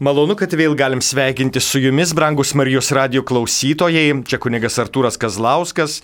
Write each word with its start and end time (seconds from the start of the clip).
Malonu, 0.00 0.32
kad 0.32 0.54
vėl 0.56 0.72
galim 0.72 1.02
sveikinti 1.04 1.60
su 1.60 1.76
jumis, 1.76 2.14
brangus 2.16 2.54
Marijos 2.56 2.86
radio 2.96 3.20
klausytojai. 3.20 4.06
Čia 4.24 4.38
kunigas 4.40 4.78
Artūras 4.80 5.20
Kazlauskas. 5.20 5.98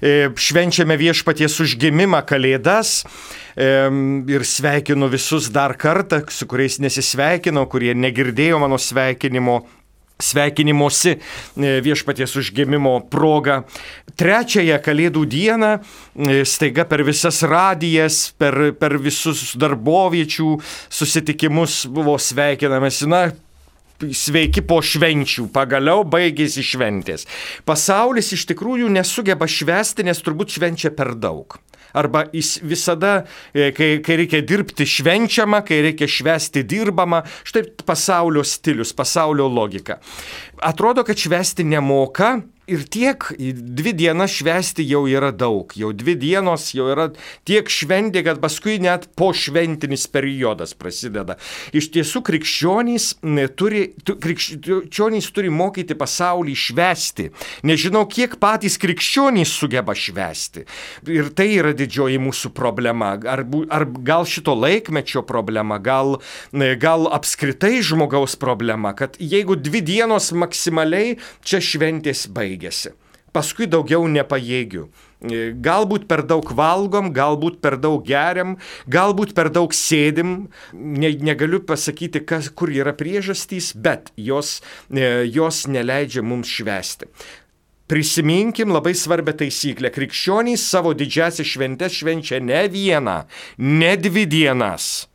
E, 0.00 0.30
švenčiame 0.32 0.96
viešpaties 0.96 1.58
užgimimą 1.60 2.22
Kalėdas. 2.24 3.02
E, 3.52 3.68
ir 4.32 4.46
sveikinu 4.48 5.10
visus 5.12 5.50
dar 5.52 5.76
kartą, 5.76 6.22
su 6.32 6.48
kuriais 6.48 6.80
nesisveikinau, 6.80 7.66
kurie 7.68 7.92
negirdėjo 7.92 8.56
mano 8.62 8.80
sveikinimo 8.80 9.58
sveikinimuose 10.22 11.16
viešpaties 11.56 12.36
užgimimo 12.38 12.98
proga. 13.12 13.62
Trečiąją 14.16 14.78
Kalėdų 14.84 15.22
dieną 15.26 15.70
e, 15.78 16.42
staiga 16.48 16.84
per 16.88 17.04
visas 17.06 17.40
radijas, 17.48 18.26
per, 18.38 18.74
per 18.78 18.98
visus 19.00 19.54
darboviečių 19.58 20.50
susitikimus 20.92 21.86
buvo 21.88 22.18
sveikinamas. 22.20 23.00
Na, 23.08 23.24
sveiki 24.10 24.64
po 24.66 24.80
švenčių, 24.82 25.46
pagaliau 25.54 26.02
baigėsi 26.08 26.64
šventės. 26.66 27.26
Pasaulis 27.68 28.32
iš 28.34 28.46
tikrųjų 28.50 28.90
nesugeba 28.92 29.48
švesti, 29.48 30.06
nes 30.08 30.22
turbūt 30.24 30.56
švenčia 30.56 30.92
per 30.94 31.14
daug. 31.14 31.58
Arba 31.92 32.24
jis 32.32 32.56
visada, 32.62 33.24
e, 33.54 33.70
kai, 33.76 33.90
kai 34.04 34.16
reikia 34.22 34.42
dirbti 34.46 34.86
švenčiama, 34.88 35.62
kai 35.66 35.82
reikia 35.88 36.08
švesti 36.08 36.64
dirbama, 36.68 37.22
štai 37.48 37.66
pasaulio 37.86 38.44
stilius, 38.44 38.94
pasaulio 38.96 39.48
logika. 39.48 39.98
Atrodo, 40.62 41.04
kad 41.04 41.18
švesti 41.18 41.64
nemoka, 41.64 42.36
ir 42.66 42.84
tiek, 42.86 43.24
dvi 43.38 43.92
dienas 43.96 44.30
švesti 44.38 44.84
jau 44.86 45.02
yra 45.10 45.32
daug, 45.34 45.72
jau 45.76 45.90
dvi 45.92 46.14
dienos 46.18 46.68
jau 46.76 46.86
yra 46.92 47.08
tiek 47.48 47.68
šventė, 47.70 48.22
kad 48.26 48.38
paskui 48.42 48.78
net 48.82 49.08
po 49.18 49.32
šventinis 49.34 50.06
periodas 50.12 50.76
prasideda. 50.78 51.36
Iš 51.74 51.90
tiesų 51.96 52.22
krikščionys 52.28 53.08
turi, 53.58 53.82
krikščionys 54.06 55.30
turi 55.34 55.50
mokyti 55.52 55.96
pasaulį 55.98 56.54
švesti. 56.58 57.28
Nežinau, 57.66 58.04
kiek 58.06 58.38
patys 58.42 58.78
krikščionys 58.82 59.52
sugeba 59.58 59.96
švesti. 59.98 60.64
Ir 61.10 61.32
tai 61.34 61.48
yra 61.56 61.74
didžioji 61.76 62.20
mūsų 62.22 62.52
problema. 62.54 63.16
Ar, 63.32 63.44
ar 63.74 63.86
gal 64.06 64.26
šito 64.28 64.54
laikmečio 64.54 65.24
problema, 65.26 65.80
gal, 65.82 66.20
gal 66.52 67.10
apskritai 67.10 67.82
žmogaus 67.82 68.38
problema, 68.38 68.94
kad 68.94 69.18
jeigu 69.18 69.58
dvi 69.58 69.82
dienos 69.82 70.30
maksimaliai 70.36 71.18
čia 71.42 71.58
šventės 71.62 72.28
baigia 72.30 72.61
baigėsi. 72.62 72.92
Paskui 73.32 73.66
daugiau 73.66 74.04
nepajėgiu. 74.06 74.90
E, 75.24 75.52
galbūt 75.56 76.06
per 76.06 76.22
daug 76.22 76.44
valgom, 76.52 77.12
galbūt 77.12 77.62
per 77.62 77.78
daug 77.80 78.04
geriam, 78.04 78.58
galbūt 78.86 79.32
per 79.34 79.48
daug 79.48 79.72
sėdim. 79.72 80.50
Ne, 80.74 81.16
negaliu 81.16 81.62
pasakyti, 81.64 82.20
kas, 82.26 82.50
kur 82.50 82.68
yra 82.68 82.92
priežastys, 82.92 83.72
bet 83.74 84.12
jos, 84.16 84.60
e, 84.90 85.24
jos 85.32 85.66
neleidžia 85.66 86.22
mums 86.22 86.46
švesti. 86.48 87.08
Prisiminkim 87.88 88.68
labai 88.72 88.92
svarbią 88.94 89.32
taisyklę. 89.32 89.90
Krikščionys 89.92 90.60
savo 90.68 90.92
didžiasias 90.92 91.48
šventes 91.48 91.92
švenčia 91.92 92.40
ne 92.40 92.68
vieną, 92.68 93.24
ne 93.58 93.96
dvi 93.96 94.26
dienas 94.26 95.08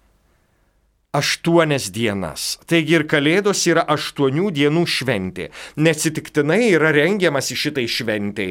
aštuonias 1.18 1.90
dienas. 1.94 2.46
Taigi 2.70 2.98
ir 2.98 3.06
Kalėdos 3.10 3.64
yra 3.70 3.84
aštuonių 3.96 4.52
dienų 4.56 4.84
šventė. 4.94 5.50
Neatsitiktinai 5.82 6.72
yra 6.76 6.94
rengiamas 6.96 7.52
į 7.54 7.60
šitai 7.64 7.86
šventai. 7.92 8.50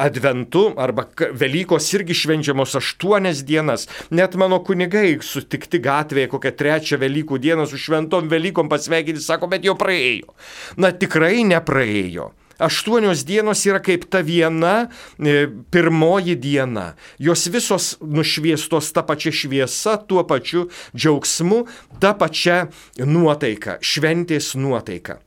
Adventu 0.00 0.66
arba 0.80 1.06
Velykos 1.44 1.90
irgi 1.96 2.16
švenčiamos 2.24 2.76
aštuonias 2.80 3.44
dienas. 3.46 3.88
Net 4.10 4.36
mano 4.40 4.60
kunigai 4.66 5.18
sutikti 5.24 5.82
gatvėje 5.84 6.32
kokią 6.34 6.54
trečią 6.58 7.00
Velykų 7.02 7.40
dieną 7.42 7.68
su 7.70 7.80
šventom 7.80 8.30
Velykom 8.32 8.70
pasveikinti, 8.72 9.22
sako, 9.22 9.50
bet 9.52 9.66
jau 9.66 9.76
praėjo. 9.78 10.34
Na 10.80 10.92
tikrai 10.92 11.44
nepraėjo. 11.46 12.32
Aštuonios 12.64 13.24
dienos 13.28 13.64
yra 13.68 13.80
kaip 13.84 14.06
ta 14.08 14.22
viena 14.24 14.88
e, 15.18 15.46
pirmoji 15.70 16.36
diena. 16.40 16.94
Jos 17.18 17.44
visos 17.52 17.90
nušviestos 18.00 18.92
tą 18.96 19.04
pačią 19.04 19.34
šviesą, 19.34 19.98
tuo 20.08 20.24
pačiu 20.24 20.68
džiaugsmu, 20.96 21.64
tą 22.00 22.14
pačią 22.16 22.64
nuotaiką, 23.04 23.78
šventės 23.84 24.54
nuotaiką. 24.56 25.20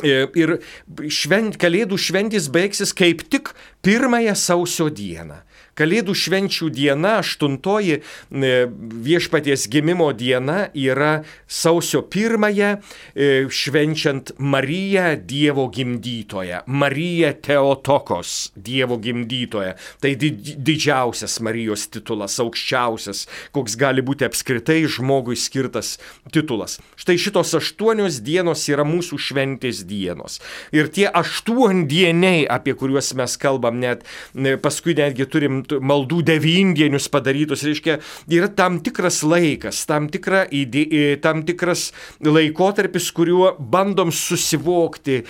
E, 0.00 0.24
ir 0.40 0.54
švent, 1.12 1.58
kalėdų 1.60 1.98
šventės 2.00 2.48
baigsis 2.52 2.94
kaip 2.96 3.26
tik 3.28 3.52
pirmąją 3.84 4.32
sausio 4.38 4.88
dieną. 4.88 5.42
Kalėdų 5.78 6.12
švenčių 6.12 6.68
diena, 6.74 7.14
aštuntoji 7.22 7.94
e, 7.96 8.02
viešpaties 9.06 9.64
gimimo 9.72 10.10
diena 10.12 10.66
yra 10.76 11.22
sausio 11.48 12.02
pirmąją 12.12 12.74
e, 12.76 13.28
švenčiant 13.48 14.34
Mariją 14.36 15.14
Dievo 15.16 15.64
gimdytoją, 15.72 16.60
Mariją 16.66 17.32
Teotokos 17.40 18.52
Dievo 18.56 18.98
gimdytoją. 19.00 19.72
Tai 20.04 20.12
didžiausias 20.20 21.38
Marijos 21.40 21.86
titulas, 21.88 22.36
aukščiausias, 22.42 23.24
koks 23.56 23.78
gali 23.80 24.04
būti 24.04 24.28
apskritai 24.28 24.82
žmogui 24.84 25.38
skirtas 25.40 25.94
titulas. 26.36 26.78
Štai 27.00 27.16
šitos 27.16 27.54
aštuonios 27.56 28.20
dienos 28.20 28.66
yra 28.68 28.84
mūsų 28.84 29.20
šventės 29.30 29.86
dienos. 29.88 30.36
Ir 30.76 30.92
tie 30.92 31.08
aštuondieniai, 31.08 32.44
apie 32.44 32.76
kuriuos 32.76 33.14
mes 33.16 33.40
kalbam, 33.40 33.80
net 33.80 34.04
paskui 34.60 34.92
netgi 35.00 35.24
turim 35.32 35.61
maldų 35.80 36.22
devindienius 36.26 37.08
padarytus, 37.12 37.64
reiškia, 37.66 37.98
yra 38.32 38.48
tam 38.52 38.80
tikras 38.84 39.22
laikas, 39.26 39.84
tam, 39.88 40.08
tikra 40.12 40.44
įdė, 40.52 40.84
tam 41.24 41.44
tikras 41.46 41.90
laikotarpis, 42.24 43.10
kuriuo 43.14 43.52
bandom 43.58 44.12
susivokti, 44.14 45.22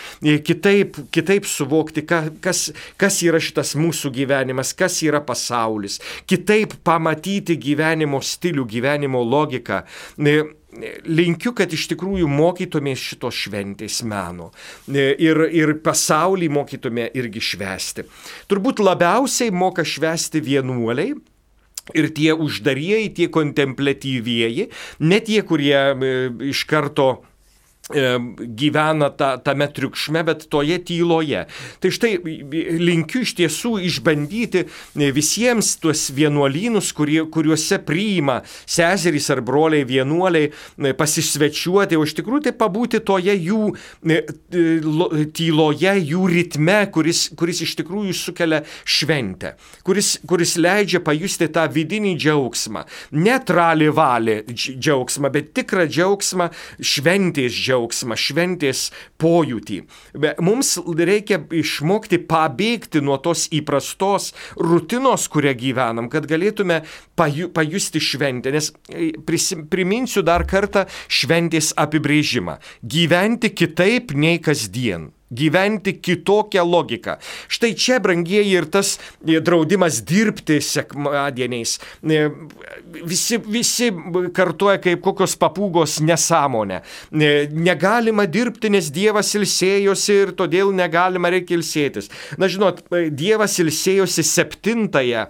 kitaip, 0.47 0.99
kitaip 1.15 1.49
suvokti, 1.49 2.07
kas, 2.07 2.71
kas 3.01 3.21
yra 3.27 3.43
šitas 3.43 3.75
mūsų 3.79 4.13
gyvenimas, 4.15 4.75
kas 4.77 5.01
yra 5.07 5.23
pasaulis, 5.25 6.01
kitaip 6.31 6.79
pamatyti 6.87 7.59
gyvenimo 7.61 8.23
stilių, 8.23 8.67
gyvenimo 8.77 9.23
logiką 9.27 9.83
linkiu, 11.07 11.53
kad 11.57 11.73
iš 11.73 11.89
tikrųjų 11.93 12.29
mokytumės 12.31 13.03
šitos 13.13 13.43
šventės 13.47 14.01
meno 14.09 14.51
ir, 14.89 15.45
ir 15.53 15.75
pasaulį 15.85 16.49
mokytume 16.53 17.09
irgi 17.19 17.43
švesti. 17.53 18.07
Turbūt 18.51 18.83
labiausiai 18.83 19.53
moka 19.53 19.85
švesti 19.85 20.43
vienuoliai. 20.45 21.15
Ir 21.99 22.07
tie 22.15 22.31
uždarieji, 22.31 23.09
tie 23.17 23.27
kontemplatyvieji, 23.35 24.69
ne 25.03 25.17
tie, 25.27 25.41
kurie 25.43 25.81
iš 26.47 26.61
karto 26.71 27.25
gyvena 27.91 29.11
ta, 29.11 29.37
tame 29.43 29.67
triukšme, 29.67 30.23
bet 30.25 30.47
toje 30.51 30.79
tyloje. 30.87 31.47
Tai 31.83 31.91
štai 31.91 32.13
linkiu 32.79 33.25
iš 33.27 33.35
tiesų 33.41 33.73
išbandyti 33.89 34.65
visiems 34.95 35.75
tuos 35.83 36.07
vienuolynus, 36.15 36.93
kurie, 36.95 37.25
kuriuose 37.27 37.81
priima 37.83 38.41
seserys 38.71 39.27
ar 39.35 39.43
broliai 39.43 39.87
vienuoliai 39.89 40.53
pasisvečiuoti, 40.99 41.99
o 41.99 42.07
iš 42.07 42.15
tikrųjų 42.21 42.47
tai 42.47 42.55
pabūti 42.63 43.03
toje 43.03 43.35
jų 43.35 43.75
tyloje, 45.35 45.97
jų 46.13 46.23
ritme, 46.31 46.79
kuris, 46.95 47.25
kuris 47.39 47.65
iš 47.67 47.75
tikrųjų 47.83 48.15
sukelia 48.15 48.63
šventę, 48.87 49.57
kuris, 49.83 50.15
kuris 50.29 50.55
leidžia 50.61 51.03
pajusti 51.03 51.51
tą 51.51 51.67
vidinį 51.73 52.15
džiaugsmą. 52.15 52.87
Ne 53.19 53.41
trali 53.43 53.91
valį 53.91 54.39
džiaugsmą, 54.55 55.35
bet 55.35 55.51
tikrą 55.59 55.91
džiaugsmą, 55.91 56.53
šventės 56.79 57.51
džiaugsmą 57.51 57.73
džiaugsmą, 57.83 58.17
šventės 58.17 58.91
pojūtį. 59.19 59.79
Mums 60.41 60.79
reikia 60.79 61.41
išmokti 61.51 62.21
pabėgti 62.29 63.03
nuo 63.03 63.19
tos 63.19 63.49
įprastos 63.51 64.33
rutinos, 64.57 65.29
kurią 65.29 65.55
gyvenam, 65.59 66.09
kad 66.09 66.27
galėtume 66.27 66.83
paju, 67.17 67.51
pajusti 67.53 68.01
šventę. 68.01 68.53
Nes 68.53 68.73
e, 68.89 69.13
prisim, 69.27 69.67
priminsiu 69.69 70.23
dar 70.23 70.47
kartą 70.47 70.87
šventės 71.09 71.73
apibrėžimą. 71.77 72.59
Gyventi 72.83 73.53
kitaip 73.53 74.13
nei 74.15 74.39
kasdien 74.39 75.11
gyventi 75.33 75.95
kitokią 76.01 76.65
logiką. 76.69 77.17
Štai 77.49 77.75
čia, 77.79 77.99
brangieji, 78.03 78.53
ir 78.53 78.69
tas 78.73 78.97
e, 79.27 79.41
draudimas 79.41 80.01
dirbti 80.07 80.61
sekmadieniais. 80.63 81.79
E, 82.03 82.23
visi, 83.09 83.39
visi 83.47 83.91
kartuoja 84.37 84.81
kaip 84.83 85.03
kokios 85.05 85.37
papūgos 85.41 85.99
nesąmonę. 86.05 86.83
E, 86.83 87.33
negalima 87.53 88.27
dirbti, 88.27 88.71
nes 88.73 88.91
Dievas 88.93 89.33
ilsėjosi 89.39 90.19
ir 90.27 90.35
todėl 90.39 90.73
negalima 90.77 91.33
reikia 91.33 91.57
ilsėtis. 91.59 92.11
Na 92.41 92.51
žinot, 92.53 92.85
Dievas 93.13 93.59
ilsėjosi 93.63 94.25
septintąją 94.27 95.27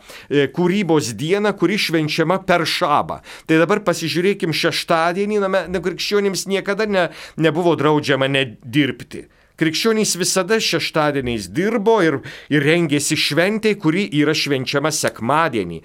kūrybos 0.56 1.12
dieną, 1.18 1.54
kuri 1.58 1.78
švenčiama 1.80 2.40
per 2.46 2.64
šabą. 2.68 3.20
Tai 3.46 3.60
dabar 3.62 3.82
pasižiūrėkim 3.86 4.54
šeštadienį, 4.56 5.40
na, 5.46 5.82
krikščionims 5.82 6.46
niekada 6.50 6.88
ne, 6.88 7.08
nebuvo 7.36 7.76
draudžiama 7.78 8.30
nedirbti. 8.30 9.26
Krikščionys 9.60 10.14
visada 10.20 10.58
šeštadieniais 10.62 11.48
dirbo 11.52 11.98
ir, 12.04 12.18
ir 12.52 12.64
rengėsi 12.64 13.18
šventai, 13.18 13.74
kuri 13.80 14.06
yra 14.22 14.34
švenčiama 14.36 14.92
sekmadienį. 14.94 15.82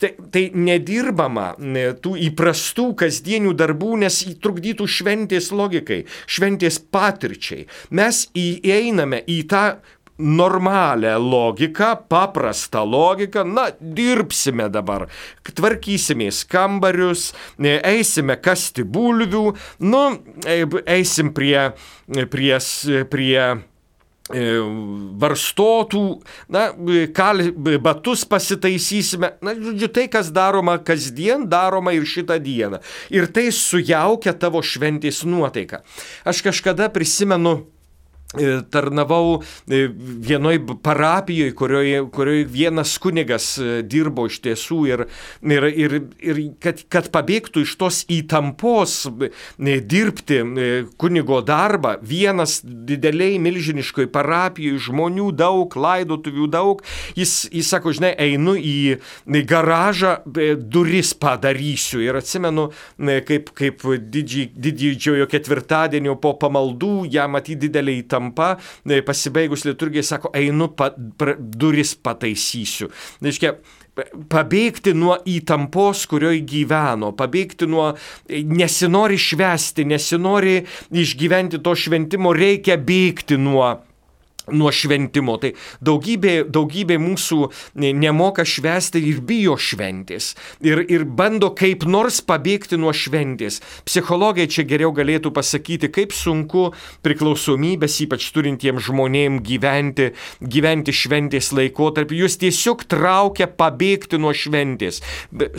Tai, 0.00 0.12
tai 0.32 0.44
nedirbama 0.54 1.48
tų 2.04 2.16
įprastų 2.28 2.90
kasdienių 3.02 3.54
darbų, 3.56 3.96
nes 4.04 4.20
įtrukdytų 4.28 4.88
šventės 4.98 5.50
logikai, 5.54 6.04
šventės 6.26 6.80
patirčiai. 6.92 7.66
Mes 7.96 8.26
įeiname 8.36 9.22
į 9.26 9.42
tą 9.50 9.64
normalią 10.18 11.30
logiką, 11.30 11.96
paprastą 12.08 12.90
logiką, 12.90 13.44
na, 13.44 13.68
dirbsime 13.80 14.70
dabar, 14.72 15.06
tvarkysimės 15.44 16.44
kambarius, 16.48 17.30
eisime 17.60 18.38
kasti 18.40 18.84
bulvių, 18.84 19.46
nu, 19.84 20.02
eisim 20.88 21.32
prie, 21.36 21.70
prie, 22.32 22.56
prie 23.12 23.36
e, 23.44 24.46
varstotų, 25.20 26.02
na, 26.48 26.66
kal, 27.16 27.44
batus 27.84 28.24
pasitaisysime, 28.24 29.34
na, 29.44 29.56
žodžiu, 29.60 29.92
tai, 29.92 30.08
kas 30.12 30.32
daroma 30.32 30.78
kasdien, 30.80 31.44
daroma 31.52 31.92
ir 31.96 32.08
šitą 32.08 32.40
dieną. 32.40 32.80
Ir 33.12 33.28
tai 33.28 33.50
sujaukia 33.52 34.32
tavo 34.32 34.64
šventės 34.64 35.26
nuotaiką. 35.28 35.84
Aš 36.24 36.44
kažkada 36.48 36.88
prisimenu, 36.94 37.58
E, 37.58 37.75
tarnavau 38.70 39.42
e, 39.70 39.88
vienoj 40.18 40.58
parapijoje, 40.82 41.54
kurioje, 41.54 42.10
kurioje 42.10 42.44
vienas 42.44 42.98
kunigas 42.98 43.58
e, 43.58 43.82
dirbo 43.86 44.26
iš 44.26 44.40
tiesų 44.42 44.78
ir, 44.90 45.04
ir, 45.46 45.66
ir, 45.70 45.94
ir 46.20 46.40
kad, 46.62 46.82
kad 46.90 47.10
pabėgtų 47.14 47.62
iš 47.62 47.76
tos 47.78 48.02
įtampos 48.10 49.06
dirbti 49.56 50.40
kunigo 50.98 51.38
darbą, 51.46 51.96
vienas 52.02 52.58
dideliai 52.64 53.38
milžiniškoj 53.42 54.10
parapijoje, 54.12 54.82
žmonių 54.88 55.30
daug, 55.36 55.76
laidotuvių 55.76 56.48
daug, 56.50 56.82
jis, 57.16 57.46
jis 57.54 57.70
sako, 57.70 57.94
žinai, 57.94 58.12
einu 58.26 58.56
į 58.58 59.44
garažą, 59.46 60.16
duris 60.58 61.14
padarysiu. 61.14 62.02
Ir 62.02 62.18
atsimenu, 62.18 62.68
kaip, 63.28 63.52
kaip 63.56 63.86
didžiojo 64.10 65.28
ketvirtadienio 65.30 66.18
po 66.20 66.34
pamaldų, 66.40 67.06
ją 67.12 67.28
matyti 67.30 67.66
didelį 67.66 67.98
įtampą 68.02 68.15
tampa, 68.16 68.54
e, 68.88 69.02
pasibaigus 69.06 69.66
liturgijai 69.68 70.06
sako, 70.06 70.32
einu, 70.36 70.72
pa, 70.76 70.90
pra, 71.20 71.36
duris 71.36 71.94
pataisysiu. 71.94 72.90
Reiškia, 73.24 73.56
pabėgti 74.30 74.92
nuo 74.96 75.16
įtampos, 75.28 76.04
kurioje 76.10 76.42
gyveno, 76.48 77.12
pabėgti 77.16 77.68
nuo, 77.70 77.90
e, 78.28 78.42
nesinori 78.44 79.18
švesti, 79.20 79.86
nesinori 79.88 80.58
išgyventi 80.92 81.62
to 81.64 81.76
šventimo, 81.76 82.34
reikia 82.36 82.76
bėgti 82.80 83.40
nuo 83.40 83.76
nuo 84.52 84.70
šventimo. 84.72 85.36
Tai 85.42 85.52
daugybė, 85.84 86.46
daugybė 86.52 86.98
mūsų 87.02 87.50
nemoka 87.76 88.44
švesti 88.46 89.02
ir 89.10 89.20
bijo 89.26 89.56
šventės. 89.60 90.34
Ir, 90.64 90.82
ir 90.92 91.06
bando 91.06 91.50
kaip 91.56 91.86
nors 91.88 92.20
pabėgti 92.26 92.78
nuo 92.80 92.92
šventės. 92.96 93.60
Psichologai 93.86 94.46
čia 94.50 94.66
geriau 94.68 94.92
galėtų 94.96 95.32
pasakyti, 95.34 95.90
kaip 95.92 96.14
sunku 96.16 96.70
priklausomybės, 97.06 97.98
ypač 98.06 98.28
turintiems 98.34 98.86
žmonėms 98.88 99.42
gyventi, 99.46 100.10
gyventi 100.40 100.94
šventės 100.94 101.52
laikotarpį. 101.56 102.22
Jūs 102.24 102.38
tiesiog 102.42 102.86
traukia 102.90 103.48
pabėgti 103.50 104.20
nuo 104.20 104.34
šventės. 104.36 105.02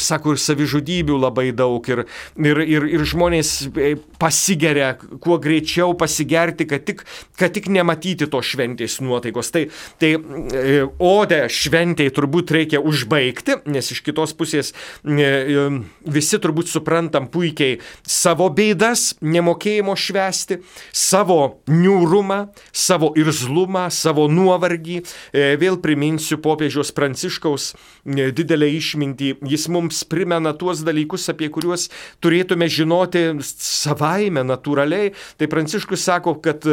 Sako, 0.01 0.35
ir 0.35 0.43
savižudybių 0.43 1.19
labai 1.27 1.49
daug. 1.55 1.83
Ir, 1.87 2.05
ir, 2.39 2.63
ir, 2.63 2.87
ir 2.97 3.05
žmonės 3.07 3.53
e, 3.71 3.93
pasigeria, 4.21 4.93
kuo 5.23 5.37
greičiau 5.41 5.95
pasigerti, 5.97 6.67
kad 6.69 6.85
tik, 6.87 7.03
kad 7.39 7.53
tik 7.55 7.69
nematyti 7.73 8.27
to 8.31 8.41
šventės 8.43 8.76
šventės 8.77 9.01
nuotaikos. 9.01 9.51
Tai, 9.51 9.67
tai 9.99 10.13
e, 10.15 10.87
odę 10.99 11.47
šventėj 11.49 12.11
turbūt 12.13 12.51
reikia 12.51 12.81
užbaigti, 12.81 13.61
nes 13.65 13.91
iš 13.91 14.01
kitos 14.05 14.33
pusės 14.37 14.73
e, 15.03 15.23
e, 15.23 15.67
visi 16.05 16.37
turbūt 16.37 16.69
suprantam 16.69 17.27
puikiai 17.27 17.79
savo 18.05 18.49
bėdas, 18.49 19.17
nemokėjimo 19.21 19.95
švesti, 19.95 20.61
savo 20.93 21.61
niūrumą, 21.67 22.47
savo 22.71 23.13
irzlumą, 23.17 23.89
savo 23.91 24.27
nuovargį. 24.27 25.01
Vėl 25.33 25.77
priminsiu 25.81 26.37
popiežiaus 26.41 26.91
pranciškaus 26.95 27.73
didelę 28.05 28.69
išmintį. 28.77 29.33
Jis 29.47 29.67
mums 29.71 30.03
primena 30.07 30.53
tuos 30.57 30.83
dalykus, 30.85 31.27
apie 31.31 31.49
kuriuos 31.53 31.87
turėtume 32.23 32.67
žinoti 32.71 33.25
savaime, 33.43 34.43
natūraliai. 34.47 35.13
Tai 35.37 35.49
pranciškus 35.51 36.05
sako, 36.07 36.37
kad 36.43 36.65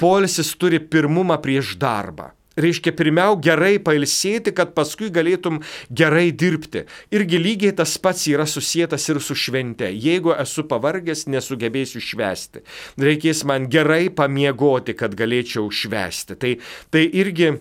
polisis 0.00 0.52
turi 0.60 0.80
pirmumą 0.80 1.29
buvimą 1.30 1.42
prieš 1.42 1.76
darbą. 1.78 2.30
Reiškia, 2.60 2.92
pirmiau 2.92 3.38
gerai 3.38 3.78
pailsėti, 3.78 4.52
kad 4.52 4.74
paskui 4.74 5.08
galėtum 5.08 5.62
gerai 5.88 6.32
dirbti. 6.32 6.84
Irgi 7.14 7.38
lygiai 7.38 7.72
tas 7.72 7.96
pats 7.96 8.26
yra 8.26 8.44
susijęs 8.44 9.08
ir 9.08 9.20
su 9.20 9.34
švente. 9.34 9.86
Jeigu 9.86 10.34
esu 10.34 10.66
pavargęs, 10.66 11.28
nesugebėsiu 11.30 12.02
švesti. 12.02 12.64
Reikės 12.98 13.44
man 13.46 13.68
gerai 13.70 14.10
pamiegoti, 14.10 14.94
kad 14.98 15.14
galėčiau 15.14 15.70
švesti. 15.70 16.36
Tai, 16.36 16.56
tai 16.90 17.06
irgi 17.06 17.54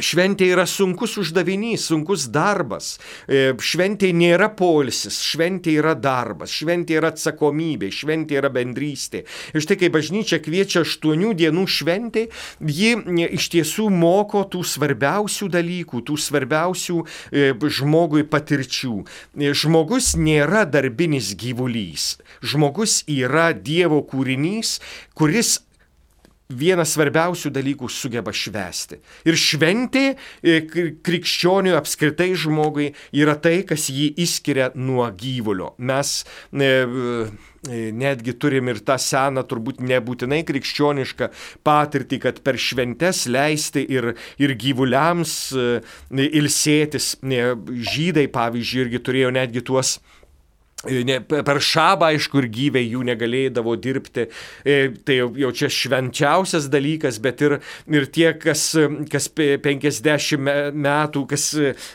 Šventė 0.00 0.46
yra 0.54 0.64
sunkus 0.64 1.18
uždavinys, 1.20 1.82
sunkus 1.90 2.24
darbas. 2.32 2.94
E, 3.28 3.50
šventė 3.60 4.08
nėra 4.16 4.48
polisis, 4.56 5.18
šventė 5.20 5.74
yra 5.82 5.92
darbas, 5.92 6.54
šventė 6.56 6.96
yra 6.96 7.10
atsakomybė, 7.12 7.90
šventė 7.92 8.38
yra 8.40 8.48
bendrystė. 8.54 9.26
Ir 9.52 9.60
štai 9.60 9.76
kai 9.82 9.90
bažnyčia 9.92 10.38
kviečia 10.40 10.80
aštuonių 10.86 11.34
dienų 11.36 11.66
šventė, 11.68 12.22
ji 12.64 12.94
iš 13.36 13.50
tiesų 13.52 13.90
moko 13.92 14.46
tų 14.48 14.62
svarbiausių 14.70 15.50
dalykų, 15.52 16.00
tų 16.08 16.16
svarbiausių 16.24 16.96
e, 17.04 17.50
žmogui 17.52 18.24
patirčių. 18.32 18.94
E, 19.36 19.52
žmogus 19.52 20.14
nėra 20.16 20.64
darbinis 20.64 21.34
gyvulys. 21.36 22.14
Žmogus 22.40 23.02
yra 23.12 23.50
Dievo 23.52 24.00
kūrinys, 24.08 24.78
kuris 25.12 25.58
vienas 26.58 26.94
svarbiausių 26.96 27.52
dalykų 27.54 27.88
sugeba 27.90 28.32
švesti. 28.34 28.98
Ir 29.28 29.38
šventė 29.38 30.04
e, 30.12 30.60
krikščionių 31.04 31.74
apskritai 31.78 32.32
žmogui 32.38 32.92
yra 33.16 33.36
tai, 33.40 33.62
kas 33.68 33.88
jį 33.92 34.12
išskiria 34.22 34.70
nuo 34.78 35.06
gyvulio. 35.18 35.72
Mes 35.78 36.14
e, 36.22 36.70
e, 36.70 37.82
netgi 37.96 38.36
turim 38.38 38.70
ir 38.72 38.82
tą 38.86 38.98
seną, 39.00 39.44
turbūt 39.48 39.82
nebūtinai 39.84 40.42
krikščionišką 40.48 41.30
patirtį, 41.66 42.22
kad 42.26 42.40
per 42.46 42.60
šventes 42.60 43.26
leisti 43.30 43.84
ir, 43.88 44.12
ir 44.42 44.56
gyvuliams 44.58 45.36
ilsėtis. 46.12 47.14
Žydai, 47.22 48.26
pavyzdžiui, 48.32 48.82
irgi 48.86 49.02
turėjo 49.06 49.30
netgi 49.34 49.62
tuos 49.66 49.96
E, 50.21 50.21
ne, 50.90 51.18
per 51.22 51.60
šabą, 51.62 52.10
aišku, 52.12 52.42
ir 52.42 52.48
gyviai 52.52 52.88
jų 52.90 53.04
negalėdavo 53.06 53.76
dirbti. 53.80 54.26
E, 54.64 54.78
tai 55.06 55.18
jau, 55.20 55.28
jau 55.38 55.52
čia 55.54 55.70
švenčiausias 55.72 56.68
dalykas, 56.72 57.20
bet 57.22 57.42
ir, 57.44 57.58
ir 57.90 58.08
tie, 58.12 58.32
kas, 58.38 58.64
kas 59.12 59.28
50 59.32 60.72
metų, 60.74 61.24
kas 61.30 61.46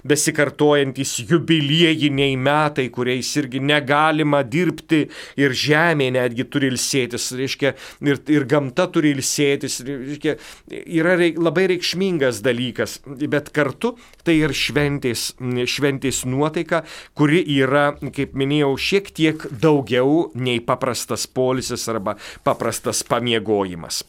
besikartojantis 0.07 1.17
jubiliejiniai 1.27 2.37
metai, 2.39 2.87
kuriais 2.93 3.33
irgi 3.41 3.61
negalima 3.63 4.43
dirbti 4.47 5.03
ir 5.39 5.55
žemė 5.57 6.09
netgi 6.15 6.47
turi 6.47 6.71
ilsėtis, 6.71 7.29
reiškia, 7.37 7.73
ir, 8.07 8.21
ir 8.31 8.47
gamta 8.49 8.87
turi 8.93 9.11
ilsėtis, 9.15 9.81
reiškia, 9.87 10.37
yra 10.71 11.17
reik, 11.19 11.41
labai 11.41 11.67
reikšmingas 11.73 12.41
dalykas, 12.45 12.99
bet 13.05 13.51
kartu 13.55 13.95
tai 14.27 14.39
ir 14.41 14.55
šventės, 14.55 15.33
šventės 15.67 16.23
nuotaika, 16.27 16.83
kuri 17.17 17.43
yra, 17.57 17.89
kaip 18.15 18.35
minėjau, 18.37 18.76
šiek 18.77 19.11
tiek 19.15 19.47
daugiau 19.61 20.29
nei 20.35 20.61
paprastas 20.63 21.27
polisis 21.27 21.87
arba 21.91 22.17
paprastas 22.47 23.03
pamiegojimas. 23.07 24.03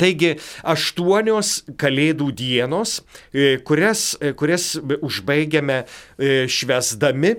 Taigi 0.00 0.30
aštuonios 0.64 1.58
kalėdų 1.80 2.30
dienos, 2.32 3.02
e, 3.34 3.58
kurias, 3.60 4.14
e, 4.16 4.32
kurias 4.32 4.70
užbaigiame 4.80 5.82
e, 5.84 6.46
švesdami 6.48 7.34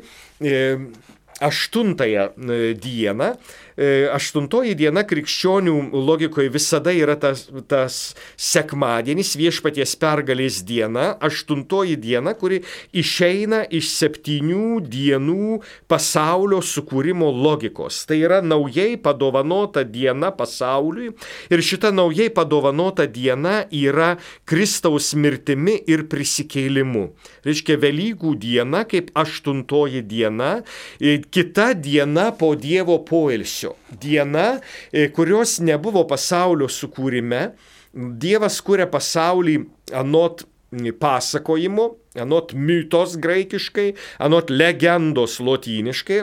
aštuntąją 1.40 2.30
dieną 2.76 3.34
E, 3.76 4.08
aštuntoji 4.08 4.72
diena 4.80 5.02
krikščionių 5.04 5.74
logikoje 5.92 6.48
visada 6.54 6.94
yra 6.96 7.18
tas, 7.20 7.42
tas 7.68 7.98
sekmadienis, 8.40 9.34
viešpaties 9.36 9.98
pergalės 10.00 10.62
diena, 10.64 11.10
aštuntoji 11.20 11.98
diena, 12.00 12.32
kuri 12.40 12.62
išeina 12.96 13.66
iš 13.68 13.90
septynių 13.92 14.80
dienų 14.88 15.60
pasaulio 15.92 16.62
sukūrimo 16.64 17.28
logikos. 17.36 18.06
Tai 18.08 18.22
yra 18.22 18.40
naujai 18.40 18.96
padovanota 18.96 19.84
diena 19.84 20.32
pasauliui 20.32 21.12
ir 21.52 21.66
šita 21.72 21.92
naujai 21.92 22.30
padovanota 22.32 23.10
diena 23.12 23.66
yra 23.76 24.14
Kristaus 24.48 25.12
mirtimi 25.20 25.82
ir 25.84 26.06
prisikėlimu. 26.08 27.10
Reiškia 27.44 27.76
Velykų 27.84 28.38
diena 28.40 28.86
kaip 28.88 29.12
aštuntoji 29.20 30.00
diena, 30.08 30.62
e, 31.04 31.20
kita 31.32 31.74
diena 31.74 32.32
po 32.36 32.54
Dievo 32.56 33.00
poilsio 33.06 33.76
diena, 34.02 34.60
e, 34.92 35.08
kurios 35.14 35.60
nebuvo 35.60 36.06
pasaulio 36.10 36.68
sukūrime. 36.72 37.50
Dievas 37.96 38.60
kūrė 38.64 38.90
pasaulį 38.92 39.60
anot 39.96 40.44
pasakojimo, 41.00 41.86
anot 42.20 42.54
mytos 42.54 43.16
graikiškai, 43.22 43.94
anot 44.20 44.50
legendos 44.50 45.40
lotyniškai, 45.40 46.22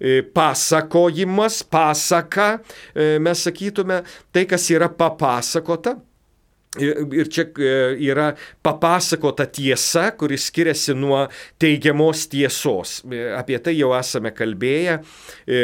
e, 0.00 0.22
pasakojimas, 0.22 1.62
pasaka, 1.62 2.60
e, 2.94 3.18
mes 3.18 3.44
sakytume, 3.44 4.02
tai, 4.32 4.46
kas 4.46 4.70
yra 4.70 4.88
papasakota. 4.88 5.98
Ir 6.78 7.26
čia 7.26 7.48
e, 7.58 7.70
yra 8.06 8.28
papasakota 8.62 9.42
tiesa, 9.50 10.12
kuris 10.14 10.44
skiriasi 10.46 10.94
nuo 10.94 11.24
teigiamos 11.58 12.28
tiesos. 12.30 13.00
E, 13.10 13.24
apie 13.34 13.58
tai 13.58 13.74
jau 13.74 13.90
esame 13.98 14.30
kalbėję. 14.30 15.00
E, 15.50 15.60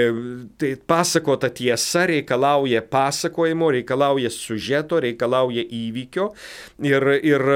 tai 0.58 0.72
pasakota 0.82 1.52
tiesa 1.54 2.08
reikalauja 2.10 2.82
pasakojimo, 2.90 3.70
reikalauja 3.78 4.34
sužeto, 4.34 4.98
reikalauja 5.06 5.62
įvykio. 5.62 6.32
Ir, 6.90 7.12
ir 7.22 7.46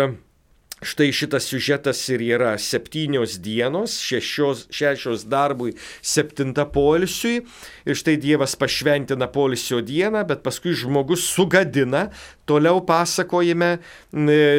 Štai 0.80 1.11
šitas 1.12 1.45
siužetas 1.45 1.99
ir 2.09 2.23
yra 2.25 2.54
septynios 2.57 3.35
dienos, 3.45 3.99
šešios, 4.00 4.62
šešios 4.73 5.26
darbui, 5.28 5.75
septinta 6.00 6.64
polisiui. 6.64 7.42
Ir 7.85 7.99
štai 8.00 8.14
Dievas 8.16 8.57
pašventina 8.57 9.28
polisio 9.28 9.83
dieną, 9.85 10.23
bet 10.25 10.40
paskui 10.40 10.73
žmogus 10.73 11.26
sugadina, 11.28 12.07
toliau 12.50 12.83
pasakojime, 12.87 13.71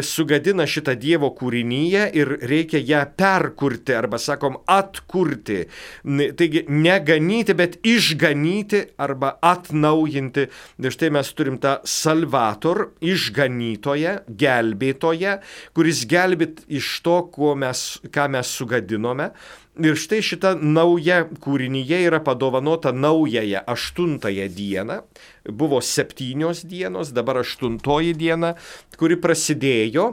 sugadina 0.07 0.65
šitą 0.69 0.95
Dievo 0.99 1.31
kūrinyje 1.35 2.07
ir 2.15 2.33
reikia 2.47 2.79
ją 2.87 3.03
perkurti 3.19 3.95
arba, 3.97 4.19
sakom, 4.21 4.57
atkurti. 4.71 5.65
Taigi 6.39 6.63
neganyti, 6.71 7.55
bet 7.57 7.79
išganyti 7.87 8.85
arba 9.01 9.35
atnaujinti. 9.51 10.47
Ir 10.81 10.95
štai 10.95 11.11
mes 11.13 11.33
turim 11.35 11.59
tą 11.61 11.77
salvator, 11.87 12.87
išganytoją, 13.03 14.21
gelbėtoją, 14.39 15.37
kuris 15.75 16.05
išgelbėt 16.05 16.63
iš 16.71 16.93
to, 17.05 17.17
mes, 17.59 17.83
ką 18.11 18.29
mes 18.31 18.55
sugadinome. 18.57 19.31
Ir 19.79 19.95
štai 19.95 20.19
šita 20.19 20.57
nauja 20.59 21.21
kūrinyje 21.39 22.01
yra 22.09 22.19
padovanota 22.19 22.91
naująją 22.91 23.61
aštuntąją 23.71 24.49
dieną. 24.51 24.97
Buvo 25.47 25.79
septynios 25.79 26.65
dienos, 26.67 27.13
dabar 27.15 27.39
aštuntoji 27.39 28.11
diena, 28.19 28.57
kuri 28.99 29.15
prasidėjo 29.15 30.09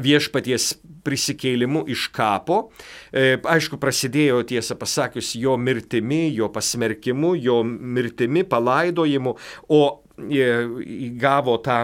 viešpaties 0.00 0.72
prisikėlimu 1.04 1.82
iš 1.92 2.06
kapo. 2.14 2.70
E, 3.12 3.36
aišku, 3.36 3.76
prasidėjo 3.82 4.44
tiesą 4.48 4.78
pasakius 4.80 5.34
jo 5.36 5.56
mirtimi, 5.60 6.30
jo 6.32 6.48
pasmerkimu, 6.52 7.34
jo 7.36 7.60
mirtimi, 7.66 8.46
palaidojimu, 8.48 9.34
o 9.68 9.82
įgavo 10.28 11.56
tą 11.64 11.78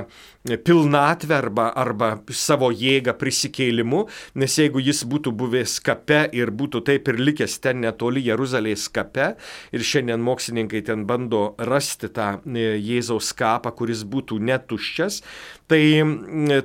pilnatvę 0.64 1.37
arba, 1.37 1.66
arba 1.75 2.11
savo 2.31 2.71
jėgą 2.71 3.16
prisikėlimu, 3.19 4.05
nes 4.38 4.59
jeigu 4.61 4.83
jis 4.85 5.02
būtų 5.09 5.33
buvęs 5.35 5.78
kape 5.85 6.21
ir 6.37 6.52
būtų 6.55 6.85
taip 6.87 7.11
ir 7.11 7.19
likęs 7.19 7.59
ten 7.64 7.81
netoli 7.83 8.23
Jeruzalės 8.26 8.87
kape, 8.93 9.33
ir 9.75 9.87
šiandien 9.90 10.23
mokslininkai 10.23 10.85
ten 10.87 11.07
bando 11.09 11.57
rasti 11.59 12.11
tą 12.14 12.37
e, 12.47 12.76
Jėzaus 12.78 13.33
kapą, 13.37 13.75
kuris 13.75 14.05
būtų 14.07 14.38
netuščias, 14.47 15.21
tai, 15.66 15.83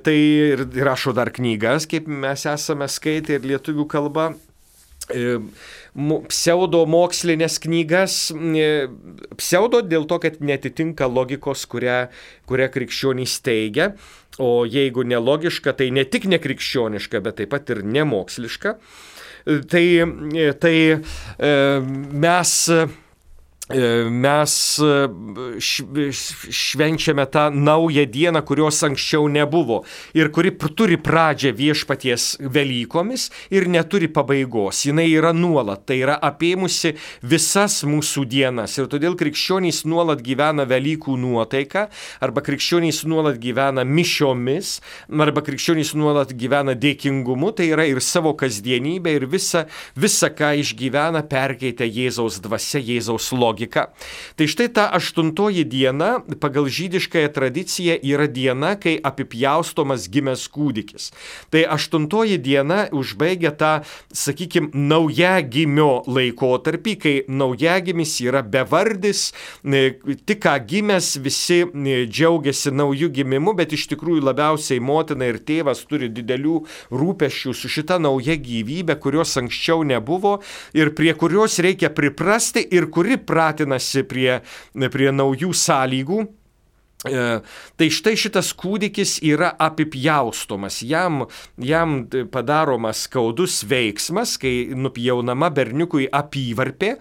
tai 0.05 0.17
ir 0.53 0.65
rašo 0.85 1.15
dar 1.17 1.33
knygas, 1.33 1.89
kaip 1.89 2.07
mes 2.07 2.45
esame 2.45 2.89
skaitę 2.91 3.39
ir 3.39 3.51
lietuvių 3.53 3.89
kalba. 3.89 4.31
E, 5.09 5.39
pseudo 6.31 6.86
mokslinės 6.88 7.60
knygas, 7.63 8.17
pseudo 9.38 9.81
dėl 9.83 10.07
to, 10.07 10.21
kad 10.24 10.39
netitinka 10.39 11.10
logikos, 11.12 11.65
kurią, 11.71 12.05
kurią 12.48 12.69
krikščionys 12.71 13.38
teigia, 13.43 13.91
o 14.39 14.63
jeigu 14.63 15.03
nelogiška, 15.03 15.75
tai 15.75 15.91
ne 15.91 16.05
tik 16.07 16.29
nekrikščioniška, 16.31 17.24
bet 17.25 17.41
taip 17.41 17.51
pat 17.51 17.75
ir 17.75 17.83
nemoksliška. 17.83 18.77
Tai, 19.41 19.86
tai 20.62 20.75
e, 20.93 21.53
mes 21.81 22.51
E, 22.69 22.88
mes 24.11 24.79
e, 24.79 25.61
švenčiame 26.51 27.25
tą 27.25 27.49
naują 27.51 28.05
dieną, 28.05 28.41
kurios 28.41 28.83
anksčiau 28.83 29.27
nebuvo 29.27 29.83
ir 30.13 30.31
kuri 30.31 30.51
turi 30.75 30.97
pradžią 30.97 31.53
viešpaties 31.55 32.37
Velykomis 32.39 33.29
ir 33.51 33.67
neturi 33.69 34.07
pabaigos. 34.07 34.85
Jis 34.85 34.95
yra 35.11 35.33
nuolat, 35.33 35.85
tai 35.85 36.01
yra 36.03 36.17
apėmusi 36.21 36.95
visas 37.23 37.81
mūsų 37.87 38.25
dienas 38.29 38.77
ir 38.77 38.89
todėl 38.91 39.15
krikščionys 39.19 39.83
nuolat 39.85 40.21
gyvena 40.21 40.65
Velykų 40.69 41.17
nuotaiką 41.17 41.87
arba 42.21 42.43
krikščionys 42.45 43.03
nuolat 43.09 43.39
gyvena 43.41 43.85
mišiomis 43.87 44.79
arba 45.09 45.43
krikščionys 45.45 45.93
nuolat 45.95 46.33
gyvena 46.37 46.75
dėkingumu, 46.77 47.51
tai 47.55 47.71
yra 47.71 47.85
ir 47.89 48.01
savo 48.03 48.33
kasdienybę 48.37 49.13
ir 49.15 49.27
visą, 49.29 49.65
visą 49.95 50.31
ką 50.33 50.53
išgyvena, 50.61 51.23
perkeitė 51.29 51.87
Jėzaus 51.87 52.39
dvasia, 52.43 52.81
Jėzaus 52.81 53.31
logika 53.35 53.60
logika. 53.61 53.93
Tai 54.35 54.47
štai 54.47 54.69
ta 54.73 54.89
aštuntoji 54.91 55.63
diena 55.65 56.21
pagal 56.39 56.67
žydiškąją 56.67 57.29
tradiciją 57.33 57.95
yra 58.03 58.27
diena, 58.27 58.75
kai 58.75 58.99
apipjaustomas 59.03 60.09
gimęs 60.09 60.49
kūdikis. 60.49 61.11
Tai 61.51 61.65
aštuntoji 61.65 62.37
diena 62.37 62.89
užbaigia 62.91 63.51
tą, 63.51 63.81
sakykime, 64.13 64.71
naujagimio 64.73 66.03
laikotarpį, 66.07 66.95
kai 66.97 67.15
naujagimis 67.27 68.21
yra 68.21 68.41
bevardis, 68.41 69.31
tik 70.25 70.41
ką 70.41 70.57
gimęs, 70.65 71.17
visi 71.21 71.65
džiaugiasi 72.07 72.71
naujų 72.71 73.11
gimimu, 73.11 73.53
bet 73.53 73.73
iš 73.73 73.87
tikrųjų 73.91 74.23
labiausiai 74.25 74.79
motina 74.81 75.27
ir 75.29 75.41
tėvas 75.43 75.85
turi 75.85 76.09
didelių 76.09 76.61
rūpešių 76.91 77.53
su 77.53 77.69
šita 77.69 77.99
nauja 78.01 78.35
gyvybė, 78.35 78.97
kurios 79.01 79.37
anksčiau 79.37 79.83
nebuvo 79.83 80.39
ir 80.73 80.93
prie 80.95 81.13
kurios 81.13 81.59
reikia 81.61 81.91
priprasti 81.93 82.63
ir 82.71 82.87
kuri 82.91 83.17
pradeda 83.17 83.40
pratinasi 83.41 84.05
prie, 84.05 84.38
prie 84.91 85.10
naujų 85.15 85.51
sąlygų. 85.57 86.21
E, 87.01 87.21
tai 87.81 87.88
štai 87.89 88.12
šitas 88.13 88.51
kūdikis 88.53 89.15
yra 89.25 89.48
apipjaustomas, 89.65 90.83
jam, 90.86 91.24
jam 91.57 92.03
padaromas 92.29 93.07
skaudus 93.07 93.63
veiksmas, 93.65 94.36
kai 94.38 94.69
nupjaunama 94.77 95.50
berniukui 95.50 96.05
apyvarpė. 96.13 96.91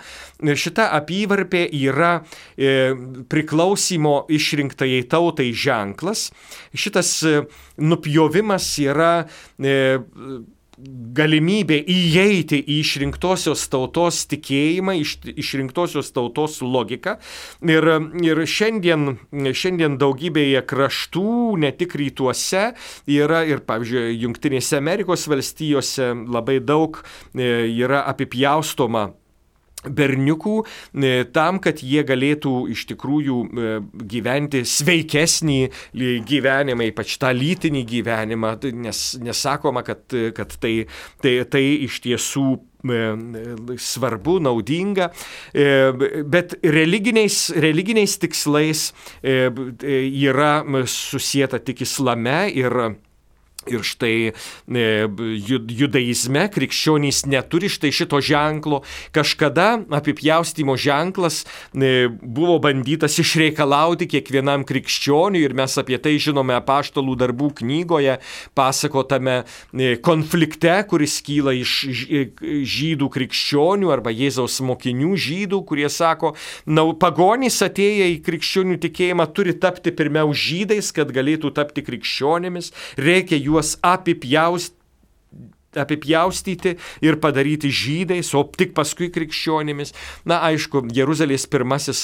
Šita 0.40 0.86
apyvarpė 0.96 1.66
yra 1.82 2.14
e, 2.56 2.94
priklausimo 3.28 4.22
išrinktajai 4.32 5.02
tautai 5.12 5.50
ženklas. 5.52 6.30
Šitas 6.72 7.12
e, 7.28 7.42
nupjovimas 7.76 8.70
yra 8.80 9.12
e, 9.60 9.76
galimybė 11.16 11.80
įeiti 11.90 12.60
į 12.60 12.78
išrinktosios 12.80 13.66
tautos 13.72 14.22
tikėjimą, 14.30 14.94
iš, 15.02 15.16
išrinktosios 15.34 16.12
tautos 16.16 16.60
logiką. 16.62 17.16
Ir, 17.66 17.88
ir 18.24 18.42
šiandien, 18.48 19.16
šiandien 19.30 19.98
daugybėje 20.00 20.64
kraštų, 20.70 21.28
ne 21.60 21.72
tik 21.76 21.96
rytuose, 22.00 22.70
yra 23.10 23.44
ir, 23.48 23.64
pavyzdžiui, 23.68 24.18
Junktinėse 24.24 24.78
Amerikos 24.80 25.26
valstijose 25.30 26.12
labai 26.30 26.60
daug 26.64 27.00
e, 27.00 27.50
yra 27.70 28.04
apipjaustoma 28.10 29.10
berniukų 29.84 30.56
e, 30.60 31.12
tam, 31.32 31.60
kad 31.62 31.80
jie 31.84 32.02
galėtų 32.06 32.54
iš 32.74 32.84
tikrųjų 32.92 33.38
e, 33.40 33.74
gyventi 34.10 34.62
sveikesnį 34.68 35.60
gyvenimą, 36.28 36.90
ypač 36.90 37.16
tą 37.20 37.32
lytinį 37.36 37.84
gyvenimą, 37.88 38.54
nes 38.76 39.04
nesakoma, 39.22 39.84
kad, 39.86 40.04
kad 40.36 40.56
tai, 40.60 40.74
tai, 41.24 41.36
tai 41.48 41.64
iš 41.86 42.00
tiesų 42.04 42.46
e, 42.56 43.02
svarbu, 43.80 44.38
naudinga, 44.44 45.10
bet 46.32 46.56
religiniais, 46.64 47.42
religiniais 47.60 48.16
tikslais 48.20 48.90
yra 49.20 50.52
susijęta 50.88 51.60
tik 51.64 51.84
islame 51.84 52.42
ir 52.56 52.76
Ir 53.68 53.82
štai 53.84 54.32
e, 54.32 54.84
judaizme 55.68 56.46
krikščionys 56.48 57.26
neturi 57.28 57.68
štai 57.68 57.90
šito 57.92 58.16
ženklo. 58.24 58.78
Kažkada 59.12 59.82
apipjaustimo 59.92 60.78
ženklas 60.80 61.42
e, 61.44 62.08
buvo 62.08 62.56
bandytas 62.64 63.18
išreikalauti 63.20 64.08
kiekvienam 64.08 64.64
krikščioniui 64.64 65.42
ir 65.44 65.52
mes 65.58 65.76
apie 65.76 65.98
tai 66.00 66.14
žinome 66.16 66.56
apaštalų 66.56 67.18
darbų 67.20 67.50
knygoje, 67.60 68.14
pasakotame 68.56 69.42
e, 69.42 69.92
konflikte, 70.00 70.78
kuris 70.88 71.18
kyla 71.26 71.52
iš 71.60 71.76
žydų 72.64 73.10
krikščionių 73.12 73.92
arba 73.92 74.14
Jėzaus 74.16 74.56
mokinių 74.64 75.12
žydų, 75.20 75.60
kurie 75.68 75.92
sako, 75.92 76.32
na, 76.64 76.86
pagonys 76.96 77.60
atėję 77.68 78.08
į 78.14 78.18
krikščionių 78.24 78.80
tikėjimą 78.88 79.28
turi 79.36 79.52
tapti 79.60 79.92
pirmiau 79.92 80.32
žydais, 80.32 80.94
kad 80.96 81.12
galėtų 81.12 81.52
tapti 81.60 81.84
krikščionėmis. 81.84 82.72
Reikia 82.96 83.36
jų 83.36 83.49
juos 83.50 83.76
apipjaust, 83.84 84.76
apipjaustyti 85.76 86.74
ir 87.02 87.18
padaryti 87.22 87.70
žydais, 87.70 88.32
o 88.34 88.42
tik 88.42 88.72
paskui 88.74 89.10
krikščionimis. 89.14 89.92
Na, 90.28 90.40
aišku, 90.48 90.82
Jeruzalės 90.94 91.46
pirmasis 91.50 92.02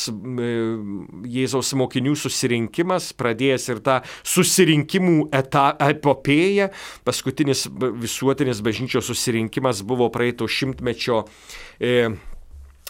Jėzaus 1.37 1.73
mokinių 1.79 2.15
susirinkimas, 2.19 3.11
pradėjęs 3.19 3.69
ir 3.75 3.83
tą 3.87 3.99
susirinkimų 4.27 5.31
epopėją, 5.35 6.71
paskutinis 7.07 7.67
visuotinis 8.03 8.63
bažnyčios 8.65 9.11
susirinkimas 9.11 9.83
buvo 9.87 10.09
praeito 10.15 10.47
šimtmečio 10.47 11.25
e, 11.81 12.15